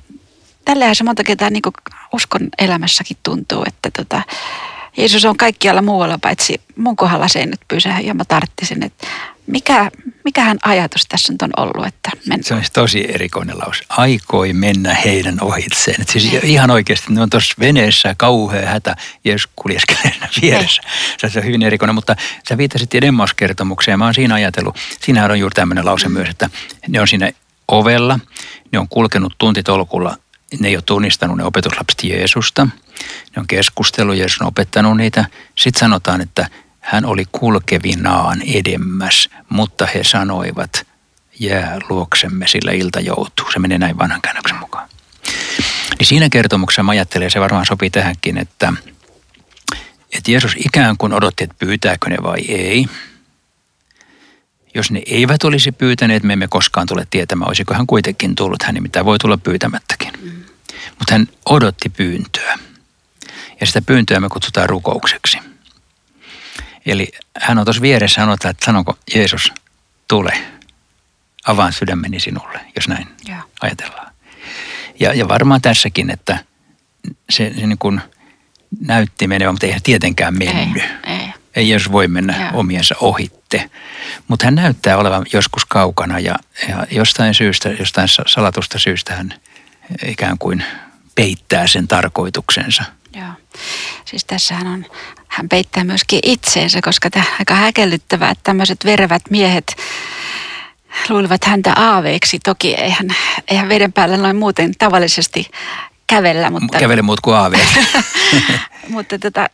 tällähän 0.65 0.97
se 0.97 1.05
monta 1.05 1.25
kertaa 1.25 1.51
niin 1.51 1.63
kuin 1.63 1.75
uskon 2.13 2.49
elämässäkin 2.59 3.17
tuntuu, 3.23 3.65
että 3.67 3.91
tota, 3.91 4.23
Jeesus 4.97 5.25
on 5.25 5.37
kaikkialla 5.37 5.83
muualla 5.83 6.19
paitsi 6.19 6.61
mun 6.77 6.97
kohdalla 6.97 7.29
se 7.29 7.39
ei 7.39 7.47
nyt 7.47 7.61
pysähdy 7.69 8.07
ja 8.07 8.15
mä 8.15 8.25
tarttisin, 8.25 8.83
että 8.83 9.07
mikä, 9.47 9.91
mikähän 10.25 10.59
ajatus 10.63 11.03
tässä 11.09 11.33
nyt 11.33 11.43
on 11.43 11.51
ollut, 11.57 11.87
että 11.87 12.11
men, 12.27 12.45
Se 12.45 12.55
on 12.55 12.61
siis 12.61 12.71
tosi 12.71 13.07
erikoinen 13.15 13.59
lause. 13.59 13.85
Aikoi 13.89 14.53
mennä 14.53 14.95
heidän 14.95 15.39
ohitseen. 15.41 16.01
Et 16.01 16.09
siis 16.09 16.35
ihan 16.43 16.71
oikeasti 16.71 17.13
ne 17.13 17.23
on 17.23 17.31
tuossa 17.31 17.55
veneessä 17.61 18.15
kauhea 18.19 18.69
hätä. 18.69 18.97
Jeesus 19.25 19.51
kuljeskelee 19.57 20.03
siinä 20.03 20.29
vieressä. 20.43 20.83
Se 21.29 21.39
on 21.39 21.45
hyvin 21.45 21.63
erikoinen, 21.63 21.95
mutta 21.95 22.17
sä 22.49 22.59
viittasit 22.59 22.95
Emmaus-kertomukseen. 22.95 23.99
Mä 23.99 24.05
oon 24.05 24.15
siinä 24.15 24.35
ajatellut. 24.35 24.77
Siinähän 25.01 25.31
on 25.31 25.39
juuri 25.39 25.55
tämmöinen 25.55 25.87
lause 25.87 26.09
myös, 26.09 26.29
että 26.29 26.51
ne 26.89 27.01
on 27.01 27.09
siinä 27.09 27.31
ovella. 27.69 28.19
Ne 28.73 28.79
on 28.79 28.89
kulkenut 28.89 29.35
tuntitolkulla. 29.39 30.17
Ne 30.61 30.69
ei 30.69 30.77
ole 30.77 30.83
tunnistanut 30.87 31.37
ne 31.37 31.45
opetuslapset 31.45 32.05
Jeesusta. 32.05 32.69
Ne 33.37 33.41
on 33.41 33.47
keskustellut, 33.47 34.17
Jeesus 34.17 34.41
on 34.41 34.47
opettanut 34.47 34.97
niitä. 34.97 35.25
Sitten 35.59 35.81
sanotaan, 35.81 36.21
että 36.21 36.49
hän 36.81 37.05
oli 37.05 37.25
kulkevinaan 37.33 38.43
edemmäs, 38.43 39.29
mutta 39.49 39.87
he 39.87 40.05
sanoivat, 40.05 40.87
jää 41.39 41.79
luoksemme, 41.89 42.49
sillä 42.49 42.73
ilta 42.73 43.01
joutuu. 43.01 43.53
Se 43.53 43.59
menee 43.59 43.79
näin 43.79 43.99
vanhan 43.99 44.23
käännöksen 44.23 44.59
mukaan. 44.59 44.89
Niin 45.99 46.07
siinä 46.07 46.29
kertomuksessa 46.29 46.83
mä 46.83 46.91
ajattelen, 46.91 47.27
ja 47.27 47.31
se 47.31 47.41
varmaan 47.41 47.67
sopii 47.67 47.91
tähänkin, 47.91 48.39
että, 48.39 48.73
että 50.13 50.31
Jeesus 50.31 50.55
ikään 50.57 50.97
kuin 50.97 51.13
odotti, 51.13 51.45
että 51.45 51.57
pyytääkö 51.59 52.11
ne 52.11 52.17
vai 52.23 52.41
ei. 52.49 52.87
Jos 54.75 54.91
ne 54.91 55.03
eivät 55.07 55.45
olisi 55.45 55.73
pyytäneet, 55.73 56.23
me 56.23 56.33
emme 56.33 56.49
koskaan 56.49 56.87
tule 56.87 57.07
tietämään, 57.11 57.49
olisiko 57.49 57.75
hän 57.75 57.87
kuitenkin 57.87 58.35
tullut. 58.35 58.63
Hän 58.63 58.75
nimittäin 58.75 59.07
voi 59.07 59.19
tulla 59.19 59.37
pyytämättäkin. 59.37 60.13
Mutta 60.99 61.13
hän 61.15 61.29
odotti 61.47 61.89
pyyntöä. 61.89 62.59
Ja 63.63 63.67
sitä 63.67 63.83
pyyntöä 63.83 64.21
me 64.21 64.29
kutsutaan 64.29 64.69
rukoukseksi. 64.69 65.39
Eli 66.87 67.13
hän 67.41 67.59
on 67.59 67.65
tuossa 67.65 67.83
vieressä 67.83 68.21
sanotaan, 68.23 68.51
että 68.51 68.65
sanonko 68.65 68.99
Jeesus, 69.15 69.53
tule, 70.09 70.33
avaan 71.47 71.73
sydämeni 71.73 72.21
sinulle, 72.21 72.61
jos 72.77 72.89
näin 72.89 73.09
Joo. 73.29 73.39
ajatellaan. 73.61 74.13
Ja, 75.01 75.15
ja 75.15 75.29
varmaan 75.29 75.61
tässäkin, 75.63 76.11
että 76.11 76.39
se, 77.31 77.53
se 77.55 77.67
niin 77.67 77.79
kuin 77.79 78.01
näytti 78.81 79.27
menevän, 79.27 79.55
mutta 79.55 79.67
ei 79.67 79.73
hän 79.73 79.83
tietenkään 79.83 80.35
mennyt. 80.39 80.83
ei, 80.83 81.17
ei. 81.17 81.33
Ei 81.57 81.69
Jeesus 81.69 81.93
voi 81.93 82.09
mennä 82.09 82.37
Joo. 82.41 82.61
omiensa 82.61 82.95
ohitte. 83.01 83.71
Mutta 84.29 84.45
hän 84.47 84.55
näyttää 84.55 84.97
olevan 84.97 85.27
joskus 85.33 85.65
kaukana 85.65 86.19
ja, 86.19 86.35
ja 86.69 86.87
jostain 86.91 87.35
syystä, 87.35 87.69
jostain 87.69 88.09
sa- 88.09 88.23
salatusta 88.27 88.79
syystä 88.79 89.15
hän 89.15 89.35
ikään 90.07 90.39
kuin 90.39 90.65
peittää 91.15 91.67
sen 91.67 91.89
tarkoituksensa. 91.89 92.85
Joo. 93.17 93.33
Siis 94.05 94.25
tässähän 94.25 94.67
on, 94.67 94.87
hän 95.29 95.49
peittää 95.49 95.85
myöskin 95.85 96.21
itseensä, 96.23 96.81
koska 96.83 97.11
tämä 97.11 97.25
aika 97.39 97.55
häkellyttävää, 97.55 98.31
että 98.31 98.45
tämmöiset 98.45 98.85
verevät 98.85 99.23
miehet 99.31 99.77
luulivat 101.09 101.45
häntä 101.45 101.73
aaveeksi. 101.77 102.39
Toki 102.39 102.75
eihän, 102.75 103.09
eihän 103.49 103.69
veden 103.69 103.93
päällä 103.93 104.17
noin 104.17 104.37
muuten 104.37 104.73
tavallisesti 104.79 105.51
kävellä, 106.07 106.51
mutta, 106.51 106.79
Kävele 106.79 107.03
muut 107.03 107.21
kuin 107.21 107.37
aaveet. 107.37 107.69
mutta 108.89 109.19
tota, 109.19 109.49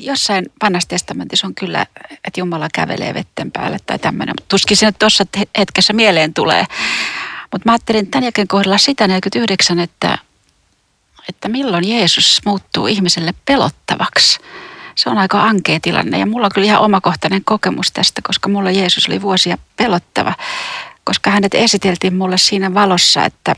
jossain 0.00 0.46
vanhassa 0.62 0.88
testamentissa 0.88 1.46
on 1.46 1.54
kyllä, 1.54 1.86
että 2.10 2.40
Jumala 2.40 2.68
kävelee 2.74 3.14
vetten 3.14 3.52
päällä 3.52 3.78
tai 3.86 3.98
tämmöinen. 3.98 4.34
Mutta 4.38 4.48
tuskin 4.48 4.76
se 4.76 4.86
nyt 4.86 4.98
tuossa 4.98 5.24
hetkessä 5.58 5.92
mieleen 5.92 6.34
tulee. 6.34 6.64
Mutta 7.52 7.62
mä 7.64 7.72
ajattelin 7.72 8.06
tämän 8.06 8.24
jälkeen 8.24 8.48
kohdalla 8.48 8.78
sitä 8.78 9.08
49, 9.08 9.78
että, 9.78 10.18
että 11.28 11.48
milloin 11.48 11.88
Jeesus 11.88 12.40
muuttuu 12.44 12.86
ihmiselle 12.86 13.34
pelottavaksi. 13.44 14.40
Se 14.94 15.10
on 15.10 15.18
aika 15.18 15.42
ankea 15.42 15.80
tilanne 15.80 16.18
ja 16.18 16.26
mulla 16.26 16.46
on 16.46 16.50
kyllä 16.54 16.66
ihan 16.66 16.80
omakohtainen 16.80 17.44
kokemus 17.44 17.92
tästä, 17.92 18.22
koska 18.22 18.48
mulla 18.48 18.70
Jeesus 18.70 19.08
oli 19.08 19.22
vuosia 19.22 19.58
pelottava, 19.76 20.34
koska 21.04 21.30
hänet 21.30 21.54
esiteltiin 21.54 22.14
mulle 22.14 22.38
siinä 22.38 22.74
valossa, 22.74 23.24
että, 23.24 23.54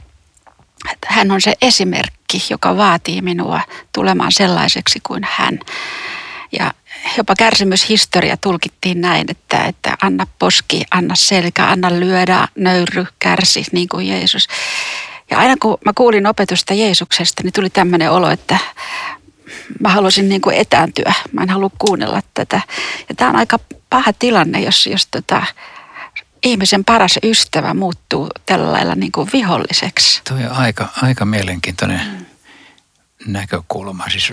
hän 1.06 1.30
on 1.30 1.40
se 1.40 1.54
esimerkki, 1.62 2.42
joka 2.50 2.76
vaatii 2.76 3.22
minua 3.22 3.60
tulemaan 3.94 4.32
sellaiseksi 4.32 5.00
kuin 5.02 5.26
hän. 5.30 5.58
Ja 6.52 6.72
jopa 7.16 7.34
kärsimyshistoria 7.38 8.36
tulkittiin 8.36 9.00
näin, 9.00 9.30
että, 9.30 9.64
että 9.64 9.96
anna 10.02 10.26
poski, 10.38 10.84
anna 10.90 11.14
selkä, 11.14 11.66
anna 11.66 11.90
lyödä, 11.90 12.48
nöyry, 12.56 13.06
kärsi, 13.18 13.64
niin 13.72 13.88
kuin 13.88 14.08
Jeesus. 14.08 14.48
Ja 15.30 15.38
aina 15.38 15.54
kun 15.62 15.78
mä 15.84 15.92
kuulin 15.94 16.26
opetusta 16.26 16.74
Jeesuksesta, 16.74 17.42
niin 17.42 17.52
tuli 17.52 17.70
tämmöinen 17.70 18.10
olo, 18.10 18.30
että 18.30 18.58
mä 19.80 19.88
halusin 19.88 20.28
niin 20.28 20.40
kuin 20.40 20.56
etääntyä. 20.56 21.12
Mä 21.32 21.42
en 21.42 21.50
halua 21.50 21.70
kuunnella 21.78 22.22
tätä. 22.34 22.60
Ja 23.08 23.14
tämä 23.14 23.30
on 23.30 23.36
aika 23.36 23.58
paha 23.90 24.12
tilanne, 24.18 24.60
jos, 24.60 24.86
jos 24.86 25.06
tota, 25.06 25.42
ihmisen 26.42 26.84
paras 26.84 27.18
ystävä 27.22 27.74
muuttuu 27.74 28.28
tällä 28.46 28.72
lailla 28.72 28.94
niin 28.94 29.12
kuin 29.12 29.28
viholliseksi. 29.32 30.22
Tuo 30.28 30.36
on 30.36 30.52
aika, 30.52 30.88
aika 31.02 31.24
mielenkiintoinen 31.24 32.00
mm. 32.06 33.32
näkökulma. 33.32 34.04
Siis 34.10 34.32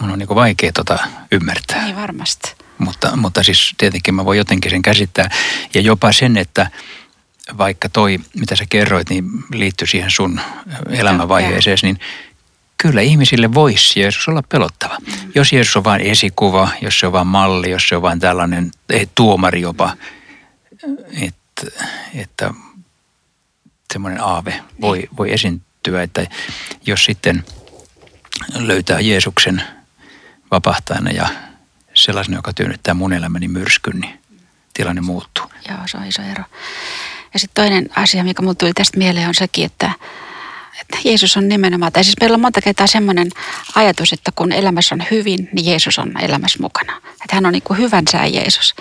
mun 0.00 0.10
on 0.10 0.18
niin 0.18 0.28
vaikea 0.34 0.72
tota 0.72 0.98
ymmärtää. 1.32 1.84
Niin 1.84 1.96
varmasti. 1.96 2.54
Mutta, 2.78 3.16
mutta 3.16 3.42
siis 3.42 3.74
tietenkin 3.78 4.14
mä 4.14 4.24
voin 4.24 4.38
jotenkin 4.38 4.70
sen 4.70 4.82
käsittää. 4.82 5.30
Ja 5.74 5.80
jopa 5.80 6.12
sen, 6.12 6.36
että 6.36 6.70
vaikka 7.58 7.88
toi, 7.88 8.18
mitä 8.36 8.56
sä 8.56 8.64
kerroit, 8.68 9.10
niin 9.10 9.24
liittyy 9.52 9.86
siihen 9.86 10.10
sun 10.10 10.40
elämänvaiheeseen, 10.90 11.78
niin 11.82 12.00
kyllä 12.82 13.00
ihmisille 13.00 13.54
voisi 13.54 14.00
Jeesus 14.00 14.28
olla 14.28 14.42
pelottava. 14.48 14.96
Mm. 15.06 15.32
Jos 15.34 15.52
Jeesus 15.52 15.76
on 15.76 15.84
vain 15.84 16.00
esikuva, 16.00 16.68
jos 16.82 17.00
se 17.00 17.06
on 17.06 17.12
vain 17.12 17.26
malli, 17.26 17.70
jos 17.70 17.88
se 17.88 17.96
on 17.96 18.02
vain 18.02 18.20
tällainen 18.20 18.70
ei, 18.90 19.08
tuomari 19.14 19.60
jopa, 19.60 19.96
että, 21.20 21.82
että 22.14 22.54
semmoinen 23.92 24.20
aave 24.22 24.62
voi, 24.80 25.08
voi 25.16 25.32
esiintyä, 25.32 26.02
että 26.02 26.26
jos 26.86 27.04
sitten 27.04 27.44
löytää 28.54 29.00
Jeesuksen 29.00 29.62
vapahtajana 30.50 31.10
ja 31.10 31.28
sellaisen, 31.94 32.34
joka 32.34 32.52
työnnyttää 32.52 32.94
mun 32.94 33.12
elämäni 33.12 33.48
myrskyn, 33.48 34.00
niin 34.00 34.20
tilanne 34.74 35.00
muuttuu. 35.00 35.44
Joo, 35.68 35.78
se 35.86 35.96
on 35.96 36.06
iso 36.06 36.22
ero. 36.22 36.44
Ja 37.32 37.38
sitten 37.38 37.64
toinen 37.64 37.88
asia, 37.96 38.24
mikä 38.24 38.42
mulle 38.42 38.54
tuli 38.54 38.72
tästä 38.72 38.98
mieleen, 38.98 39.28
on 39.28 39.34
sekin, 39.34 39.66
että, 39.66 39.90
että 40.80 40.98
Jeesus 41.04 41.36
on 41.36 41.48
nimenomaan, 41.48 41.92
tai 41.92 42.04
siis 42.04 42.16
meillä 42.20 42.34
on 42.34 42.40
monta 42.40 42.60
kertaa 42.60 42.86
semmoinen 42.86 43.30
ajatus, 43.74 44.12
että 44.12 44.32
kun 44.34 44.52
elämässä 44.52 44.94
on 44.94 45.02
hyvin, 45.10 45.48
niin 45.52 45.66
Jeesus 45.66 45.98
on 45.98 46.20
elämässä 46.20 46.58
mukana. 46.60 46.96
Että 46.96 47.34
hän 47.34 47.46
on 47.46 47.52
niin 47.52 47.62
kuin 47.62 47.78
hyvän 47.78 48.04
sää 48.10 48.26
Jeesus. 48.26 48.74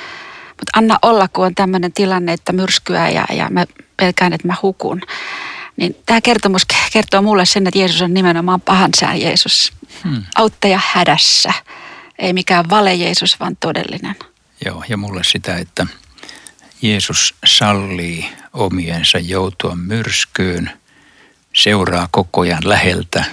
Mutta 0.47 0.71
anna 0.75 0.99
olla, 1.01 1.27
kun 1.27 1.45
on 1.45 1.55
tämmöinen 1.55 1.93
tilanne, 1.93 2.33
että 2.33 2.53
myrskyä 2.53 3.09
ja, 3.09 3.25
ja 3.33 3.47
mä 3.49 3.65
pelkään, 3.97 4.33
että 4.33 4.47
mä 4.47 4.55
hukun. 4.61 5.01
Niin 5.77 5.95
tämä 6.05 6.21
kertomus 6.21 6.61
kertoo 6.93 7.21
mulle 7.21 7.45
sen, 7.45 7.67
että 7.67 7.79
Jeesus 7.79 8.01
on 8.01 8.13
nimenomaan 8.13 8.61
pahan 8.61 8.89
sään 8.99 9.21
Jeesus. 9.21 9.73
Hmm. 10.03 10.23
Auttaja 10.35 10.79
hädässä. 10.85 11.53
Ei 12.19 12.33
mikään 12.33 12.69
vale 12.69 12.95
Jeesus, 12.95 13.39
vaan 13.39 13.57
todellinen. 13.59 14.15
Joo, 14.65 14.83
ja 14.89 14.97
mulle 14.97 15.23
sitä, 15.23 15.57
että 15.57 15.87
Jeesus 16.81 17.35
sallii 17.45 18.29
omiensa 18.53 19.19
joutua 19.19 19.75
myrskyyn, 19.75 20.71
seuraa 21.53 22.07
koko 22.11 22.41
ajan 22.41 22.69
läheltä 22.69 23.23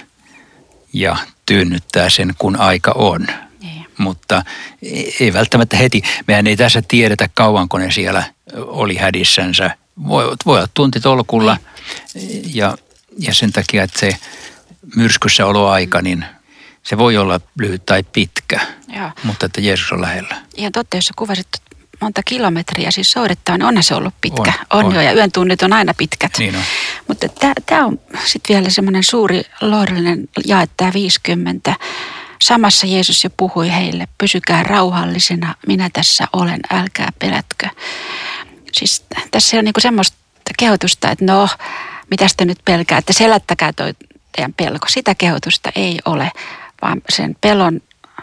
ja 0.93 1.17
tyynnyttää 1.47 2.11
sen, 2.11 2.35
kun 2.39 2.57
aika 2.57 2.93
on. 2.95 3.27
Niin. 3.61 3.87
Mutta 3.99 4.43
ei 5.21 5.33
välttämättä 5.33 5.77
heti. 5.77 6.03
Mehän 6.27 6.47
ei 6.47 6.57
tässä 6.57 6.83
tiedetä 6.89 7.29
kauanko 7.35 7.79
ne 7.79 7.91
siellä 7.91 8.23
oli 8.57 8.97
hädissänsä. 8.97 9.71
Voi, 10.09 10.37
voi 10.47 10.59
olla 10.59 10.69
tuntitolkulla 10.75 11.57
ja, 12.55 12.79
ja 13.19 13.35
sen 13.35 13.53
takia, 13.53 13.83
että 13.83 14.01
se 14.01 14.17
myrskyssä 14.97 15.47
oloaika, 15.47 16.03
niin 16.03 16.25
se 16.83 16.99
voi 16.99 17.17
olla 17.17 17.41
lyhyt 17.59 17.87
tai 17.87 18.03
pitkä, 18.03 18.61
Joo. 18.89 19.11
mutta 19.25 19.47
että 19.47 19.61
Jeesus 19.61 19.93
on 19.93 20.01
lähellä. 20.01 20.37
Ihan 20.57 20.73
totta, 20.73 20.97
jos 20.97 21.05
sä 21.05 21.13
kuvasit 21.17 21.49
monta 22.01 22.23
kilometriä 22.23 22.91
siis 22.91 23.11
soudettaa, 23.11 23.59
niin 23.59 23.67
onhan 23.67 23.83
se 23.83 23.95
ollut 23.95 24.15
pitkä. 24.21 24.53
On, 24.71 24.79
on, 24.79 24.85
on. 24.85 24.95
jo, 24.95 25.01
ja 25.01 25.13
yön 25.13 25.33
tunnit 25.33 25.63
on 25.63 25.73
aina 25.73 25.95
pitkät. 25.99 26.33
Niin 26.39 26.57
on. 26.57 26.63
Mutta 27.09 27.27
tämä 27.67 27.87
on 27.87 28.01
sitten 28.25 28.55
vielä 28.55 28.71
semmoinen 28.71 29.05
suuri 29.05 29.43
lohdullinen 29.61 30.29
jae, 30.47 30.69
tämä 30.77 30.93
50. 30.93 31.75
Samassa 32.43 32.87
Jeesus 32.87 33.25
jo 33.25 33.31
puhui 33.37 33.73
heille, 33.73 34.09
pysykää 34.19 34.63
rauhallisena, 34.63 35.55
minä 35.67 35.91
tässä 35.93 36.29
olen, 36.33 36.61
älkää 36.71 37.13
pelätkö. 37.19 37.69
Siis 38.73 39.05
tässä 39.31 39.57
on 39.57 39.65
niinku 39.65 39.81
semmoista 39.81 40.17
kehotusta, 40.59 41.11
että 41.11 41.25
no, 41.25 41.49
mitä 42.11 42.27
te 42.37 42.45
nyt 42.45 42.59
pelkäätte, 42.65 43.13
selättäkää 43.13 43.73
toi 43.73 43.95
teidän 44.33 44.55
pelko. 44.55 44.87
Sitä 44.89 45.15
kehotusta 45.15 45.73
ei 45.75 45.99
ole, 46.05 46.33
vaan 46.83 47.03
sen 47.09 47.37
pelon, 47.41 47.81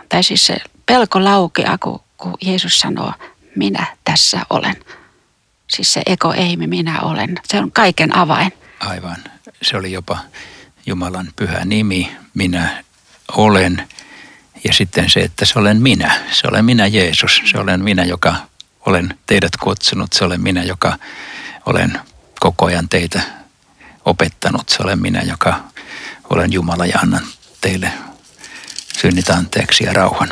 tai 0.09 0.23
siis 0.23 0.45
se 0.45 0.57
pelko 0.85 1.23
laukeaa, 1.23 1.77
kun, 1.77 1.99
kun 2.17 2.33
Jeesus 2.41 2.79
sanoo, 2.79 3.13
minä 3.55 3.97
tässä 4.03 4.45
olen. 4.49 4.75
Siis 5.69 5.93
se 5.93 6.01
eko 6.05 6.33
ei, 6.33 6.57
minä 6.57 7.01
olen. 7.01 7.39
Se 7.47 7.59
on 7.59 7.71
kaiken 7.71 8.15
avain. 8.15 8.51
Aivan. 8.79 9.17
Se 9.61 9.77
oli 9.77 9.91
jopa 9.91 10.17
Jumalan 10.85 11.29
pyhä 11.35 11.65
nimi, 11.65 12.17
minä 12.33 12.83
olen. 13.31 13.87
Ja 14.63 14.73
sitten 14.73 15.09
se, 15.09 15.19
että 15.19 15.45
se 15.45 15.59
olen 15.59 15.81
minä. 15.81 16.21
Se 16.31 16.47
olen 16.47 16.65
minä 16.65 16.87
Jeesus. 16.87 17.41
Se 17.51 17.59
olen 17.59 17.83
minä, 17.83 18.03
joka 18.03 18.35
olen 18.85 19.17
teidät 19.25 19.57
kutsunut. 19.57 20.13
Se 20.13 20.25
olen 20.25 20.41
minä, 20.41 20.63
joka 20.63 20.97
olen 21.65 21.99
koko 22.39 22.65
ajan 22.65 22.89
teitä 22.89 23.21
opettanut. 24.05 24.69
Se 24.69 24.83
olen 24.83 24.99
minä, 25.01 25.21
joka 25.21 25.63
olen 26.29 26.53
Jumala 26.53 26.85
ja 26.85 26.99
annan 26.99 27.23
teille 27.61 27.91
synnit 29.01 29.29
anteeksi 29.29 29.83
ja 29.83 29.93
rauhan 29.93 30.29